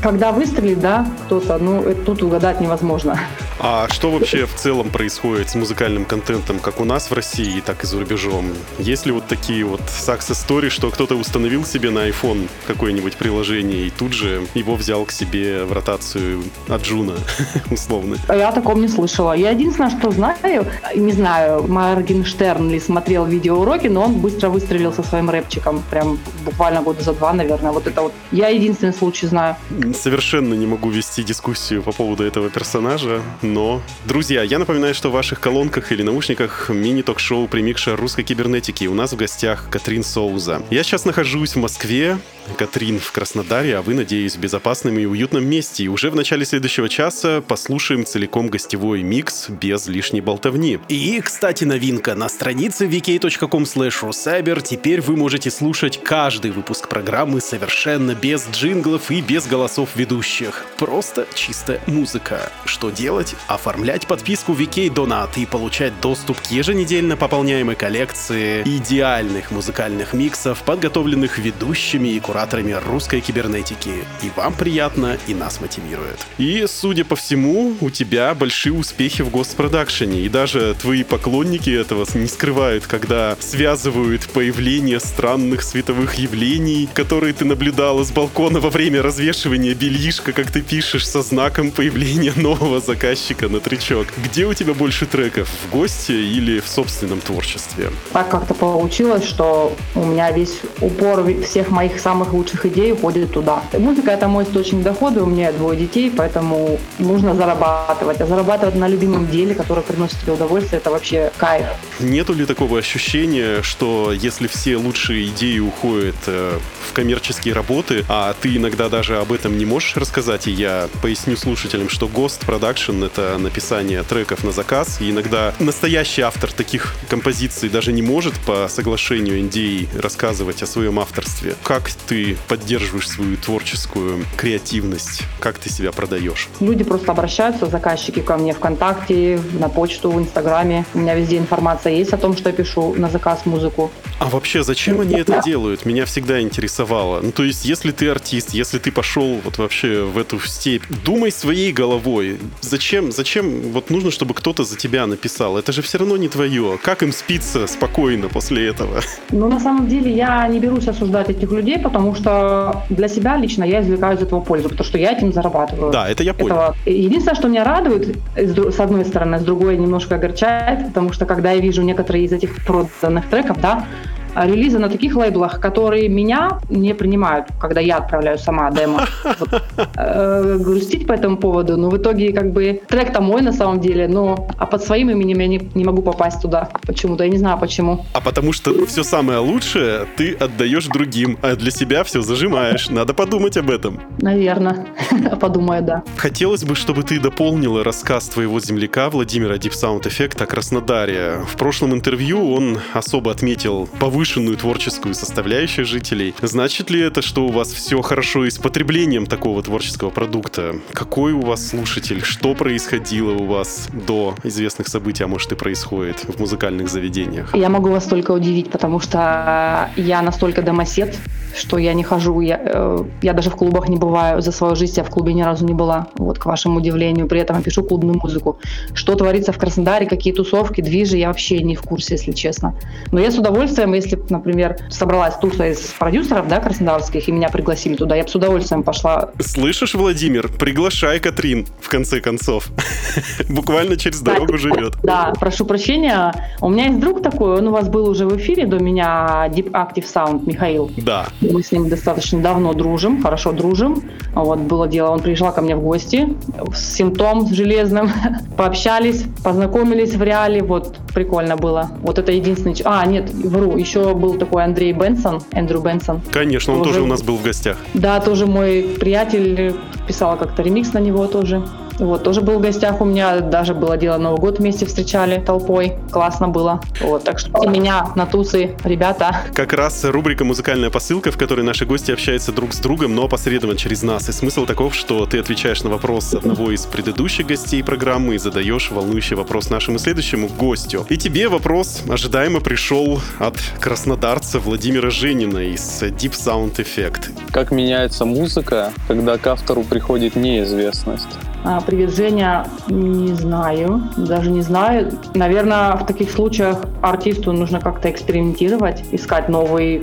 Когда 0.00 0.32
выстрелит, 0.32 0.80
да, 0.80 1.06
кто-то, 1.26 1.58
ну, 1.58 1.82
это 1.82 2.02
тут 2.02 2.22
угадать 2.22 2.60
невозможно. 2.60 3.18
А 3.58 3.88
что 3.90 4.10
вообще 4.10 4.46
в 4.46 4.54
целом 4.54 4.90
происходит 4.90 5.50
с 5.50 5.54
музыкальным 5.54 6.04
контентом, 6.04 6.58
как 6.58 6.80
у 6.80 6.84
нас 6.84 7.10
в 7.10 7.14
России, 7.14 7.60
так 7.60 7.84
и 7.84 7.86
за 7.86 7.98
рубежом? 7.98 8.46
Есть 8.78 9.06
ли 9.06 9.12
вот 9.12 9.26
такие 9.28 9.64
вот 9.64 9.80
success 9.82 10.46
story, 10.46 10.68
что 10.68 10.90
кто-то 10.90 11.14
установил 11.14 11.64
себе 11.64 11.90
на 11.90 12.08
iPhone 12.08 12.48
какое-нибудь 12.66 13.16
приложение 13.16 13.86
и 13.86 13.90
тут 13.90 14.12
же 14.12 14.46
его 14.54 14.74
взял 14.74 15.04
к 15.04 15.12
себе 15.12 15.64
в 15.64 15.72
ротацию 15.72 16.42
от 16.68 16.82
Джуна, 16.82 17.14
условно? 17.70 18.16
Я 18.28 18.48
о 18.48 18.52
таком 18.52 18.80
не 18.80 18.88
слышала. 18.88 19.32
Я 19.32 19.50
единственное, 19.50 19.90
что 19.90 20.10
знаю, 20.10 20.66
не 20.94 21.12
знаю, 21.12 21.66
Моргенштерн 21.68 22.70
ли 22.70 22.80
смотрел 22.80 23.26
видеоуроки, 23.26 23.86
но 23.88 24.04
он 24.04 24.14
быстро 24.14 24.48
выстрелил 24.48 24.92
со 24.92 25.02
своим 25.02 25.30
рэпчиком. 25.30 25.82
Прям 25.90 26.18
буквально 26.44 26.82
года 26.82 27.02
за 27.02 27.12
два, 27.12 27.32
наверное. 27.32 27.72
Вот 27.72 27.86
это 27.86 28.02
вот. 28.02 28.12
Я 28.32 28.48
единственный 28.48 28.94
случай 28.94 29.26
знаю. 29.26 29.56
Совершенно 29.94 30.54
не 30.54 30.66
могу 30.66 30.90
вести 30.90 31.22
дискуссию 31.22 31.82
по 31.82 31.92
поводу 31.92 32.24
этого 32.24 32.50
персонажа, 32.50 33.20
но... 33.42 33.82
Друзья, 34.04 34.42
я 34.42 34.58
напоминаю, 34.58 34.94
что 34.94 35.10
в 35.10 35.12
ваших 35.12 35.40
колонках 35.40 35.92
или 35.92 36.02
наушниках 36.02 36.70
мини-ток-шоу 36.70 37.48
«Примикша 37.48 37.96
русской 37.96 38.22
кибернетики». 38.22 38.86
У 38.86 38.94
нас 38.94 39.12
в 39.12 39.16
гостях 39.16 39.68
Катрин 39.70 40.04
Соуза. 40.04 40.62
Я 40.70 40.82
сейчас 40.82 41.04
нахожусь 41.04 41.54
в 41.54 41.58
Москве, 41.58 42.18
Катрин 42.56 42.98
в 42.98 43.10
Краснодаре, 43.12 43.76
а 43.76 43.82
вы, 43.82 43.94
надеюсь, 43.94 44.36
в 44.36 44.40
безопасном 44.40 44.98
и 44.98 45.04
уютном 45.04 45.44
месте. 45.44 45.84
И 45.84 45.88
уже 45.88 46.10
в 46.10 46.16
начале 46.16 46.44
следующего 46.44 46.88
часа 46.88 47.40
послушаем 47.40 48.04
целиком 48.04 48.48
гостевой 48.48 49.02
микс 49.02 49.48
без 49.48 49.86
лишней 49.88 50.20
болтовни. 50.20 50.78
И, 50.88 51.20
кстати, 51.20 51.64
новинка. 51.64 52.14
На 52.14 52.28
странице 52.28 52.86
vk.com 52.86 53.62
rucyber 53.62 54.62
теперь 54.62 55.00
вы 55.00 55.16
можете 55.16 55.50
слушать 55.50 56.00
каждый 56.02 56.50
выпуск 56.50 56.88
программы 56.88 57.40
совершенно 57.40 58.14
без 58.14 58.48
джинглов 58.48 59.10
и 59.10 59.20
без 59.20 59.46
голосов 59.46 59.71
ведущих. 59.94 60.66
Просто 60.78 61.26
чистая 61.34 61.80
музыка. 61.86 62.50
Что 62.64 62.90
делать? 62.90 63.34
Оформлять 63.48 64.06
подписку 64.06 64.52
VK 64.52 64.92
Donat 64.92 65.30
и 65.36 65.46
получать 65.46 65.98
доступ 66.00 66.40
к 66.40 66.46
еженедельно 66.46 67.16
пополняемой 67.16 67.74
коллекции 67.74 68.62
идеальных 68.62 69.50
музыкальных 69.50 70.12
миксов, 70.12 70.62
подготовленных 70.62 71.38
ведущими 71.38 72.08
и 72.08 72.20
кураторами 72.20 72.72
русской 72.72 73.20
кибернетики. 73.20 74.04
И 74.22 74.30
вам 74.36 74.54
приятно, 74.54 75.16
и 75.26 75.34
нас 75.34 75.60
мотивирует. 75.60 76.18
И, 76.38 76.66
судя 76.68 77.04
по 77.04 77.16
всему, 77.16 77.76
у 77.80 77.90
тебя 77.90 78.34
большие 78.34 78.72
успехи 78.72 79.22
в 79.22 79.30
госпродакшене. 79.30 80.20
И 80.20 80.28
даже 80.28 80.74
твои 80.80 81.04
поклонники 81.04 81.70
этого 81.70 82.06
не 82.14 82.26
скрывают, 82.26 82.86
когда 82.86 83.36
связывают 83.40 84.28
появление 84.28 85.00
странных 85.00 85.62
световых 85.62 86.14
явлений, 86.16 86.88
которые 86.92 87.32
ты 87.32 87.44
наблюдала 87.44 88.04
с 88.04 88.10
балкона 88.10 88.60
во 88.60 88.70
время 88.70 89.02
развешивания 89.02 89.61
выкладывание 89.62 89.74
бельишка, 89.74 90.32
как 90.32 90.50
ты 90.50 90.60
пишешь, 90.60 91.06
со 91.06 91.22
знаком 91.22 91.70
появления 91.70 92.32
нового 92.36 92.80
заказчика 92.80 93.48
на 93.48 93.60
тречок. 93.60 94.08
Где 94.24 94.46
у 94.46 94.54
тебя 94.54 94.74
больше 94.74 95.06
треков? 95.06 95.48
В 95.48 95.70
гости 95.72 96.12
или 96.12 96.60
в 96.60 96.68
собственном 96.68 97.20
творчестве? 97.20 97.90
Так 98.12 98.28
как-то 98.28 98.54
получилось, 98.54 99.24
что 99.24 99.72
у 99.94 100.04
меня 100.04 100.30
весь 100.32 100.60
упор 100.80 101.24
всех 101.44 101.70
моих 101.70 102.00
самых 102.00 102.32
лучших 102.32 102.66
идей 102.66 102.92
уходит 102.92 103.32
туда. 103.32 103.62
Музыка— 103.78 104.10
это 104.12 104.28
мой 104.28 104.44
источник 104.44 104.82
дохода, 104.82 105.22
у 105.22 105.26
меня 105.26 105.52
двое 105.52 105.78
детей, 105.78 106.10
поэтому 106.16 106.78
нужно 106.98 107.34
зарабатывать. 107.34 108.20
А 108.20 108.26
зарабатывать 108.26 108.74
на 108.74 108.88
любимом 108.88 109.26
деле, 109.30 109.54
которое 109.54 109.82
приносит 109.82 110.20
тебе 110.20 110.32
удовольствие, 110.32 110.80
это 110.80 110.90
вообще 110.90 111.30
кайф. 111.38 111.66
Нету 112.00 112.34
ли 112.34 112.46
такого 112.46 112.78
ощущения, 112.78 113.62
что 113.62 114.12
если 114.12 114.46
все 114.48 114.76
лучшие 114.76 115.26
идеи 115.26 115.60
уходят 115.60 116.16
э, 116.26 116.58
в 116.88 116.92
коммерческие 116.92 117.54
работы, 117.54 118.04
а 118.08 118.34
ты 118.40 118.56
иногда 118.56 118.88
даже 118.88 119.18
об 119.18 119.32
этом 119.32 119.51
не 119.56 119.64
можешь 119.64 119.96
рассказать, 119.96 120.46
и 120.46 120.50
я 120.50 120.88
поясню 121.00 121.36
слушателям, 121.36 121.88
что 121.88 122.06
Ghost 122.06 122.46
Production— 122.46 123.04
это 123.06 123.38
написание 123.38 124.02
треков 124.02 124.44
на 124.44 124.52
заказ, 124.52 125.00
и 125.00 125.10
иногда 125.10 125.54
настоящий 125.58 126.22
автор 126.22 126.52
таких 126.52 126.94
композиций 127.08 127.68
даже 127.68 127.92
не 127.92 128.02
может 128.02 128.34
по 128.40 128.68
соглашению 128.68 129.40
NDA 129.40 130.00
рассказывать 130.00 130.62
о 130.62 130.66
своем 130.66 130.98
авторстве. 130.98 131.54
Как 131.62 131.90
ты 132.06 132.36
поддерживаешь 132.48 133.08
свою 133.08 133.36
творческую 133.36 134.24
креативность? 134.36 135.22
Как 135.40 135.58
ты 135.58 135.70
себя 135.70 135.92
продаешь? 135.92 136.48
Люди 136.60 136.84
просто 136.84 137.12
обращаются, 137.12 137.66
заказчики 137.66 138.20
ко 138.20 138.36
мне 138.36 138.54
ВКонтакте, 138.54 139.40
на 139.52 139.68
почту, 139.68 140.10
в 140.10 140.18
Инстаграме. 140.18 140.84
У 140.94 140.98
меня 140.98 141.14
везде 141.14 141.38
информация 141.38 141.92
есть 141.94 142.12
о 142.12 142.18
том, 142.18 142.36
что 142.36 142.50
я 142.50 142.54
пишу 142.54 142.94
на 142.94 143.08
заказ 143.08 143.46
музыку. 143.46 143.90
А 144.18 144.26
вообще, 144.26 144.62
зачем 144.62 145.00
они 145.00 145.16
это 145.16 145.40
делают? 145.44 145.84
Меня 145.84 146.06
всегда 146.06 146.40
интересовало. 146.40 147.20
Ну, 147.20 147.32
то 147.32 147.44
есть, 147.44 147.64
если 147.64 147.90
ты 147.90 148.08
артист, 148.08 148.50
если 148.50 148.78
ты 148.78 148.92
пошел 148.92 149.31
вот 149.44 149.58
вообще 149.58 150.02
в 150.02 150.18
эту 150.18 150.38
степь, 150.40 150.84
думай 151.04 151.30
своей 151.30 151.72
головой. 151.72 152.38
Зачем, 152.60 153.12
зачем 153.12 153.72
вот 153.72 153.90
нужно, 153.90 154.10
чтобы 154.10 154.34
кто-то 154.34 154.64
за 154.64 154.76
тебя 154.76 155.06
написал? 155.06 155.56
Это 155.58 155.72
же 155.72 155.82
все 155.82 155.98
равно 155.98 156.16
не 156.16 156.28
твое. 156.28 156.78
Как 156.82 157.02
им 157.02 157.12
спится 157.12 157.66
спокойно 157.66 158.28
после 158.28 158.68
этого? 158.68 159.00
Ну, 159.30 159.48
на 159.48 159.60
самом 159.60 159.88
деле, 159.88 160.10
я 160.10 160.46
не 160.48 160.58
берусь 160.60 160.88
осуждать 160.88 161.30
этих 161.30 161.50
людей, 161.50 161.78
потому 161.78 162.14
что 162.14 162.84
для 162.90 163.08
себя 163.08 163.36
лично 163.36 163.64
я 163.64 163.80
извлекаю 163.80 164.16
из 164.16 164.22
этого 164.22 164.40
пользу, 164.40 164.68
потому 164.68 164.86
что 164.86 164.98
я 164.98 165.12
этим 165.12 165.32
зарабатываю. 165.32 165.92
Да, 165.92 166.08
это 166.08 166.22
я 166.22 166.34
понял. 166.34 166.54
Этого. 166.54 166.76
Единственное, 166.86 167.34
что 167.34 167.48
меня 167.48 167.64
радует, 167.64 168.16
с 168.36 168.80
одной 168.80 169.04
стороны, 169.04 169.38
с 169.38 169.42
другой 169.42 169.76
немножко 169.76 170.16
огорчает, 170.16 170.86
потому 170.88 171.12
что 171.12 171.26
когда 171.26 171.52
я 171.52 171.60
вижу 171.60 171.82
некоторые 171.82 172.24
из 172.24 172.32
этих 172.32 172.64
проданных 172.64 173.28
треков, 173.28 173.60
да, 173.60 173.86
релизы 174.34 174.78
на 174.78 174.88
таких 174.88 175.16
лейблах, 175.16 175.60
которые 175.60 176.08
меня 176.08 176.60
не 176.70 176.94
принимают, 176.94 177.46
когда 177.60 177.80
я 177.80 177.98
отправляю 177.98 178.38
сама 178.38 178.70
демо. 178.70 179.06
Вот. 179.38 179.62
Э, 179.96 180.58
грустить 180.60 181.06
по 181.06 181.12
этому 181.12 181.36
поводу, 181.36 181.76
но 181.76 181.88
в 181.90 181.96
итоге 181.96 182.32
как 182.32 182.52
бы 182.52 182.80
трек-то 182.86 183.20
мой 183.20 183.42
на 183.42 183.52
самом 183.52 183.80
деле, 183.80 184.06
но 184.08 184.46
а 184.58 184.66
под 184.66 184.84
своим 184.84 185.10
именем 185.10 185.38
я 185.38 185.46
не, 185.46 185.70
не 185.74 185.84
могу 185.84 186.02
попасть 186.02 186.42
туда 186.42 186.68
почему-то, 186.86 187.24
я 187.24 187.30
не 187.30 187.38
знаю 187.38 187.58
почему. 187.58 188.04
А 188.12 188.20
потому 188.20 188.52
что 188.52 188.86
все 188.86 189.02
самое 189.02 189.38
лучшее 189.38 190.06
ты 190.16 190.34
отдаешь 190.34 190.86
другим, 190.86 191.38
а 191.42 191.56
для 191.56 191.70
себя 191.70 192.04
все 192.04 192.20
зажимаешь. 192.20 192.90
Надо 192.90 193.14
подумать 193.14 193.56
об 193.56 193.70
этом. 193.70 194.00
Наверное, 194.18 194.86
подумаю, 195.40 195.82
да. 195.82 196.02
Хотелось 196.16 196.64
бы, 196.64 196.74
чтобы 196.74 197.02
ты 197.02 197.18
дополнила 197.18 197.82
рассказ 197.82 198.28
твоего 198.28 198.60
земляка 198.60 199.10
Владимира 199.10 199.56
Deep 199.56 199.72
Sound 199.72 200.02
Effect 200.02 200.42
о 200.42 200.46
Краснодаре. 200.46 201.40
В 201.46 201.56
прошлом 201.56 201.94
интервью 201.94 202.52
он 202.52 202.78
особо 202.94 203.30
отметил 203.30 203.88
повышенную 203.98 204.21
повышенную 204.22 204.56
творческую 204.56 205.16
составляющую 205.16 205.84
жителей. 205.84 206.32
Значит 206.40 206.90
ли 206.90 207.00
это, 207.00 207.22
что 207.22 207.44
у 207.44 207.50
вас 207.50 207.72
все 207.72 208.00
хорошо 208.02 208.44
и 208.44 208.50
с 208.50 208.56
потреблением 208.56 209.26
такого 209.26 209.60
творческого 209.64 210.10
продукта? 210.10 210.76
Какой 210.92 211.32
у 211.32 211.40
вас 211.40 211.66
слушатель? 211.66 212.22
Что 212.22 212.54
происходило 212.54 213.32
у 213.32 213.46
вас 213.46 213.88
до 213.92 214.36
известных 214.44 214.86
событий, 214.86 215.24
а 215.24 215.26
может 215.26 215.50
и 215.50 215.56
происходит 215.56 216.24
в 216.24 216.38
музыкальных 216.38 216.88
заведениях? 216.88 217.52
Я 217.56 217.68
могу 217.68 217.88
вас 217.88 218.04
только 218.04 218.30
удивить, 218.30 218.70
потому 218.70 219.00
что 219.00 219.90
я 219.96 220.22
настолько 220.22 220.62
домосед, 220.62 221.18
что 221.56 221.78
я 221.78 221.94
не 221.94 222.02
хожу, 222.02 222.40
я, 222.40 222.60
э, 222.62 223.04
я 223.22 223.32
даже 223.32 223.50
в 223.50 223.56
клубах 223.56 223.88
не 223.88 223.96
бываю. 223.96 224.40
За 224.40 224.52
свою 224.52 224.76
жизнь 224.76 224.94
я 224.96 225.04
в 225.04 225.10
клубе 225.10 225.34
ни 225.34 225.42
разу 225.42 225.66
не 225.66 225.74
была, 225.74 226.06
вот 226.16 226.38
к 226.38 226.46
вашему 226.46 226.78
удивлению. 226.78 227.26
При 227.26 227.40
этом 227.40 227.56
я 227.56 227.62
пишу 227.62 227.82
клубную 227.82 228.18
музыку. 228.22 228.58
Что 228.94 229.14
творится 229.14 229.52
в 229.52 229.58
Краснодаре, 229.58 230.06
какие 230.06 230.32
тусовки, 230.32 230.80
движи, 230.80 231.18
я 231.18 231.28
вообще 231.28 231.62
не 231.62 231.74
в 231.74 231.82
курсе, 231.82 232.14
если 232.14 232.32
честно. 232.32 232.74
Но 233.10 233.20
я 233.20 233.30
с 233.30 233.38
удовольствием, 233.38 233.92
если, 233.92 234.11
например, 234.30 234.76
собралась 234.90 235.36
туса 235.36 235.68
из 235.68 235.78
продюсеров, 235.98 236.48
да, 236.48 236.60
краснодарских, 236.60 237.28
и 237.28 237.32
меня 237.32 237.48
пригласили 237.48 237.96
туда, 237.96 238.16
я 238.16 238.24
бы 238.24 238.28
с 238.28 238.34
удовольствием 238.34 238.82
пошла. 238.82 239.30
Слышишь, 239.40 239.94
Владимир, 239.94 240.48
приглашай 240.48 241.18
Катрин, 241.18 241.66
в 241.80 241.88
конце 241.88 242.20
концов. 242.20 242.68
Буквально 243.48 243.96
через 243.96 244.20
дорогу 244.20 244.56
живет. 244.56 244.94
Да, 245.02 245.32
прошу 245.38 245.64
прощения. 245.64 246.32
У 246.60 246.68
меня 246.68 246.86
есть 246.86 247.00
друг 247.00 247.22
такой, 247.22 247.58
он 247.58 247.68
у 247.68 247.70
вас 247.70 247.88
был 247.88 248.08
уже 248.08 248.26
в 248.26 248.36
эфире 248.36 248.66
до 248.66 248.78
меня, 248.78 249.48
Deep 249.48 249.70
Active 249.72 250.04
Sound, 250.04 250.42
Михаил. 250.46 250.90
Да. 250.96 251.26
Мы 251.40 251.62
с 251.62 251.72
ним 251.72 251.88
достаточно 251.88 252.40
давно 252.40 252.72
дружим, 252.72 253.22
хорошо 253.22 253.52
дружим. 253.52 254.02
Вот 254.34 254.60
было 254.60 254.88
дело, 254.88 255.10
он 255.10 255.20
приезжал 255.20 255.52
ко 255.52 255.60
мне 255.60 255.76
в 255.76 255.82
гости 255.82 256.36
с 256.74 256.94
симптом 256.94 257.52
железным. 257.52 258.10
Пообщались, 258.56 259.24
познакомились 259.42 260.14
в 260.14 260.22
реале. 260.22 260.62
Вот 260.62 260.96
прикольно 261.14 261.56
было. 261.56 261.90
Вот 262.00 262.18
это 262.18 262.32
единственный... 262.32 262.74
А, 262.84 263.04
нет, 263.06 263.30
вру. 263.30 263.76
Еще 263.76 264.01
был 264.14 264.34
такой 264.34 264.64
Андрей 264.64 264.92
Бенсон, 264.92 265.42
Эндрю 265.52 265.80
Бенсон. 265.80 266.20
Конечно, 266.30 266.72
он 266.74 266.80
тоже, 266.80 266.94
тоже 266.94 267.02
у 267.02 267.06
нас 267.06 267.22
был 267.22 267.36
в 267.36 267.42
гостях. 267.42 267.76
Да, 267.94 268.20
тоже 268.20 268.46
мой 268.46 268.82
приятель 269.00 269.74
писал 270.06 270.36
как-то 270.36 270.62
ремикс 270.62 270.92
на 270.92 270.98
него 270.98 271.26
тоже. 271.26 271.62
Вот, 272.02 272.24
тоже 272.24 272.40
был 272.40 272.58
в 272.58 272.60
гостях 272.60 273.00
у 273.00 273.04
меня, 273.04 273.38
даже 273.38 273.74
было 273.74 273.96
дело 273.96 274.18
Новый 274.18 274.40
год 274.40 274.58
вместе 274.58 274.86
встречали 274.86 275.40
толпой, 275.40 275.92
классно 276.10 276.48
было. 276.48 276.80
Вот, 277.00 277.22
так 277.22 277.38
что 277.38 277.64
меня 277.68 278.08
на 278.16 278.26
тусы, 278.26 278.74
ребята. 278.82 279.36
Как 279.54 279.72
раз 279.72 280.04
рубрика 280.04 280.44
«Музыкальная 280.44 280.90
посылка», 280.90 281.30
в 281.30 281.38
которой 281.38 281.60
наши 281.62 281.86
гости 281.86 282.10
общаются 282.10 282.50
друг 282.50 282.72
с 282.74 282.80
другом, 282.80 283.14
но 283.14 283.26
опосредованно 283.26 283.78
через 283.78 284.02
нас. 284.02 284.28
И 284.28 284.32
смысл 284.32 284.66
таков, 284.66 284.96
что 284.96 285.26
ты 285.26 285.38
отвечаешь 285.38 285.84
на 285.84 285.90
вопрос 285.90 286.34
одного 286.34 286.72
из 286.72 286.86
предыдущих 286.86 287.46
гостей 287.46 287.84
программы 287.84 288.34
и 288.34 288.38
задаешь 288.38 288.90
волнующий 288.90 289.36
вопрос 289.36 289.70
нашему 289.70 290.00
следующему 290.00 290.48
гостю. 290.48 291.06
И 291.08 291.16
тебе 291.16 291.48
вопрос 291.48 292.02
ожидаемо 292.08 292.58
пришел 292.58 293.20
от 293.38 293.54
краснодарца 293.78 294.58
Владимира 294.58 295.10
Женина 295.10 295.58
из 295.58 296.02
Deep 296.02 296.32
Sound 296.32 296.74
Effect. 296.78 297.30
Как 297.52 297.70
меняется 297.70 298.24
музыка, 298.24 298.92
когда 299.06 299.38
к 299.38 299.46
автору 299.46 299.84
приходит 299.84 300.34
неизвестность? 300.34 301.28
А, 301.64 301.80
привет, 301.80 302.12
Женя. 302.12 302.66
Не 302.88 303.34
знаю, 303.34 304.02
даже 304.16 304.50
не 304.50 304.62
знаю. 304.62 305.12
Наверное, 305.34 305.92
в 305.92 306.04
таких 306.06 306.32
случаях 306.32 306.84
артисту 307.02 307.52
нужно 307.52 307.80
как-то 307.80 308.10
экспериментировать, 308.10 309.04
искать 309.12 309.48
новые 309.48 310.02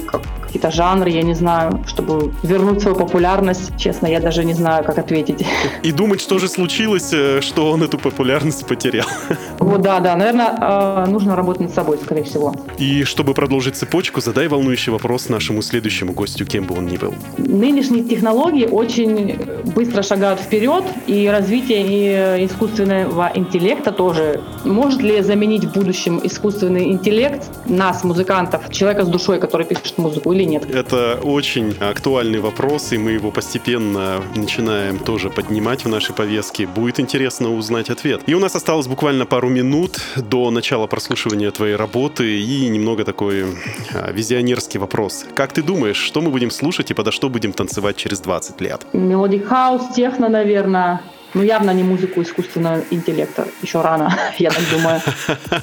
какие-то 0.49 0.71
жанры, 0.71 1.11
я 1.11 1.21
не 1.21 1.35
знаю, 1.35 1.83
чтобы 1.85 2.33
вернуть 2.43 2.81
свою 2.81 2.97
популярность. 2.97 3.71
Честно, 3.77 4.07
я 4.07 4.19
даже 4.19 4.43
не 4.43 4.53
знаю, 4.53 4.83
как 4.83 4.97
ответить. 4.97 5.45
И 5.83 5.91
думать, 5.91 6.21
что 6.21 6.39
же 6.39 6.47
случилось, 6.47 7.13
э, 7.13 7.41
что 7.41 7.71
он 7.71 7.83
эту 7.83 7.97
популярность 7.97 8.65
потерял. 8.65 9.07
Вот, 9.59 9.81
да, 9.81 9.99
да. 9.99 10.15
Наверное, 10.15 10.57
э, 10.59 11.05
нужно 11.09 11.35
работать 11.35 11.61
над 11.61 11.73
собой, 11.73 11.99
скорее 12.03 12.23
всего. 12.23 12.55
И 12.79 13.03
чтобы 13.03 13.33
продолжить 13.33 13.75
цепочку, 13.75 14.21
задай 14.21 14.47
волнующий 14.47 14.91
вопрос 14.91 15.29
нашему 15.29 15.61
следующему 15.61 16.13
гостю, 16.13 16.45
кем 16.45 16.65
бы 16.65 16.75
он 16.75 16.87
ни 16.87 16.97
был. 16.97 17.13
Нынешние 17.37 18.03
технологии 18.03 18.65
очень 18.65 19.37
быстро 19.75 20.01
шагают 20.01 20.39
вперед, 20.39 20.83
и 21.05 21.27
развитие 21.27 22.45
искусственного 22.47 23.31
интеллекта 23.35 23.91
тоже. 23.91 24.41
Может 24.63 25.01
ли 25.03 25.21
заменить 25.21 25.65
в 25.65 25.73
будущем 25.73 26.19
искусственный 26.23 26.91
интеллект 26.91 27.43
нас, 27.65 28.03
музыкантов, 28.03 28.71
человека 28.71 29.05
с 29.05 29.07
душой, 29.07 29.39
который 29.39 29.67
пишет 29.67 29.97
музыку, 29.97 30.31
или 30.39 30.45
нет? 30.45 30.69
Это 30.69 31.19
очень 31.21 31.75
актуальный 31.79 32.39
вопрос, 32.39 32.91
и 32.93 32.97
мы 32.97 33.11
его 33.11 33.31
постепенно 33.31 34.23
начинаем 34.35 34.99
тоже 34.99 35.29
поднимать 35.29 35.85
в 35.85 35.89
нашей 35.89 36.15
повестке. 36.15 36.67
Будет 36.67 36.99
интересно 36.99 37.53
узнать 37.53 37.89
ответ. 37.89 38.21
И 38.27 38.33
у 38.33 38.39
нас 38.39 38.55
осталось 38.55 38.87
буквально 38.87 39.25
пару 39.25 39.49
минут 39.49 39.99
до 40.15 40.49
начала 40.51 40.87
прослушивания 40.87 41.51
твоей 41.51 41.75
работы 41.75 42.39
и 42.39 42.67
немного 42.69 43.03
такой 43.03 43.45
а, 43.93 44.11
визионерский 44.11 44.79
вопрос. 44.79 45.25
Как 45.35 45.53
ты 45.53 45.61
думаешь, 45.61 45.97
что 45.97 46.21
мы 46.21 46.31
будем 46.31 46.51
слушать 46.51 46.91
и 46.91 46.93
подо 46.93 47.11
что 47.11 47.29
будем 47.29 47.53
танцевать 47.53 47.97
через 47.97 48.19
20 48.19 48.61
лет? 48.61 48.85
Melodic 48.93 49.47
house, 49.47 49.81
техно, 49.95 50.29
наверное. 50.29 51.01
Ну, 51.33 51.43
явно 51.43 51.71
не 51.71 51.83
музыку 51.83 52.21
искусственного 52.21 52.81
интеллекта. 52.89 53.47
Еще 53.61 53.81
рано, 53.81 54.13
я 54.37 54.49
так 54.49 54.63
думаю. 54.71 55.01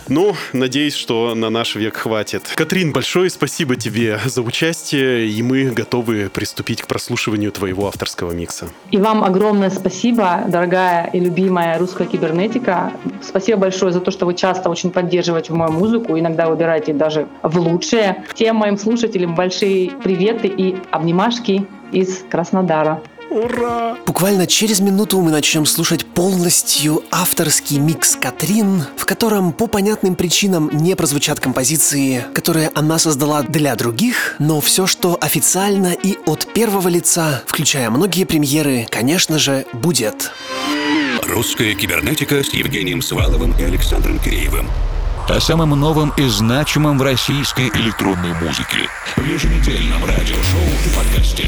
Ну, 0.08 0.34
надеюсь, 0.52 0.94
что 0.94 1.34
на 1.34 1.50
наш 1.50 1.74
век 1.74 1.96
хватит. 1.96 2.52
Катрин, 2.54 2.92
большое 2.92 3.28
спасибо 3.30 3.76
тебе 3.76 4.20
за 4.24 4.42
участие, 4.42 5.28
и 5.28 5.42
мы 5.42 5.70
готовы 5.70 6.30
приступить 6.32 6.82
к 6.82 6.86
прослушиванию 6.86 7.50
твоего 7.50 7.88
авторского 7.88 8.32
микса. 8.32 8.68
И 8.90 8.98
вам 8.98 9.24
огромное 9.24 9.70
спасибо, 9.70 10.44
дорогая 10.48 11.10
и 11.12 11.20
любимая 11.20 11.78
русская 11.78 12.06
кибернетика. 12.06 12.92
Спасибо 13.22 13.58
большое 13.60 13.92
за 13.92 14.00
то, 14.00 14.10
что 14.10 14.26
вы 14.26 14.34
часто 14.34 14.70
очень 14.70 14.90
поддерживаете 14.90 15.52
мою 15.52 15.72
музыку, 15.72 16.18
иногда 16.18 16.48
выбираете 16.48 16.92
даже 16.92 17.26
в 17.42 17.58
лучшее. 17.58 18.24
Всем 18.34 18.56
моим 18.56 18.78
слушателям 18.78 19.34
большие 19.34 19.90
приветы 19.90 20.48
и 20.48 20.76
обнимашки 20.90 21.66
из 21.92 22.24
Краснодара. 22.30 23.02
Ура! 23.30 23.96
Буквально 24.06 24.46
через 24.46 24.80
минуту 24.80 25.20
мы 25.20 25.30
начнем 25.30 25.66
слушать 25.66 26.04
полностью 26.04 27.02
авторский 27.10 27.78
микс 27.78 28.16
Катрин, 28.16 28.84
в 28.96 29.04
котором 29.04 29.52
по 29.52 29.66
понятным 29.66 30.14
причинам 30.14 30.70
не 30.72 30.94
прозвучат 30.94 31.40
композиции, 31.40 32.24
которые 32.34 32.70
она 32.74 32.98
создала 32.98 33.42
для 33.42 33.74
других, 33.74 34.36
но 34.38 34.60
все, 34.60 34.86
что 34.86 35.18
официально 35.20 35.92
и 35.92 36.18
от 36.26 36.52
первого 36.52 36.88
лица, 36.88 37.42
включая 37.46 37.90
многие 37.90 38.24
премьеры, 38.24 38.86
конечно 38.90 39.38
же, 39.38 39.66
будет. 39.72 40.30
Русская 41.22 41.74
кибернетика 41.74 42.42
с 42.44 42.52
Евгением 42.54 43.02
Сваловым 43.02 43.52
и 43.58 43.62
Александром 43.64 44.18
Киреевым. 44.20 44.70
О 45.28 45.40
самом 45.40 45.70
новом 45.70 46.12
и 46.16 46.28
значимом 46.28 46.98
в 46.98 47.02
российской 47.02 47.68
электронной 47.70 48.32
музыке. 48.34 48.88
В 49.16 49.24
еженедельном 49.24 50.04
радиошоу 50.04 50.62
и 50.84 50.96
подкасте. 50.96 51.46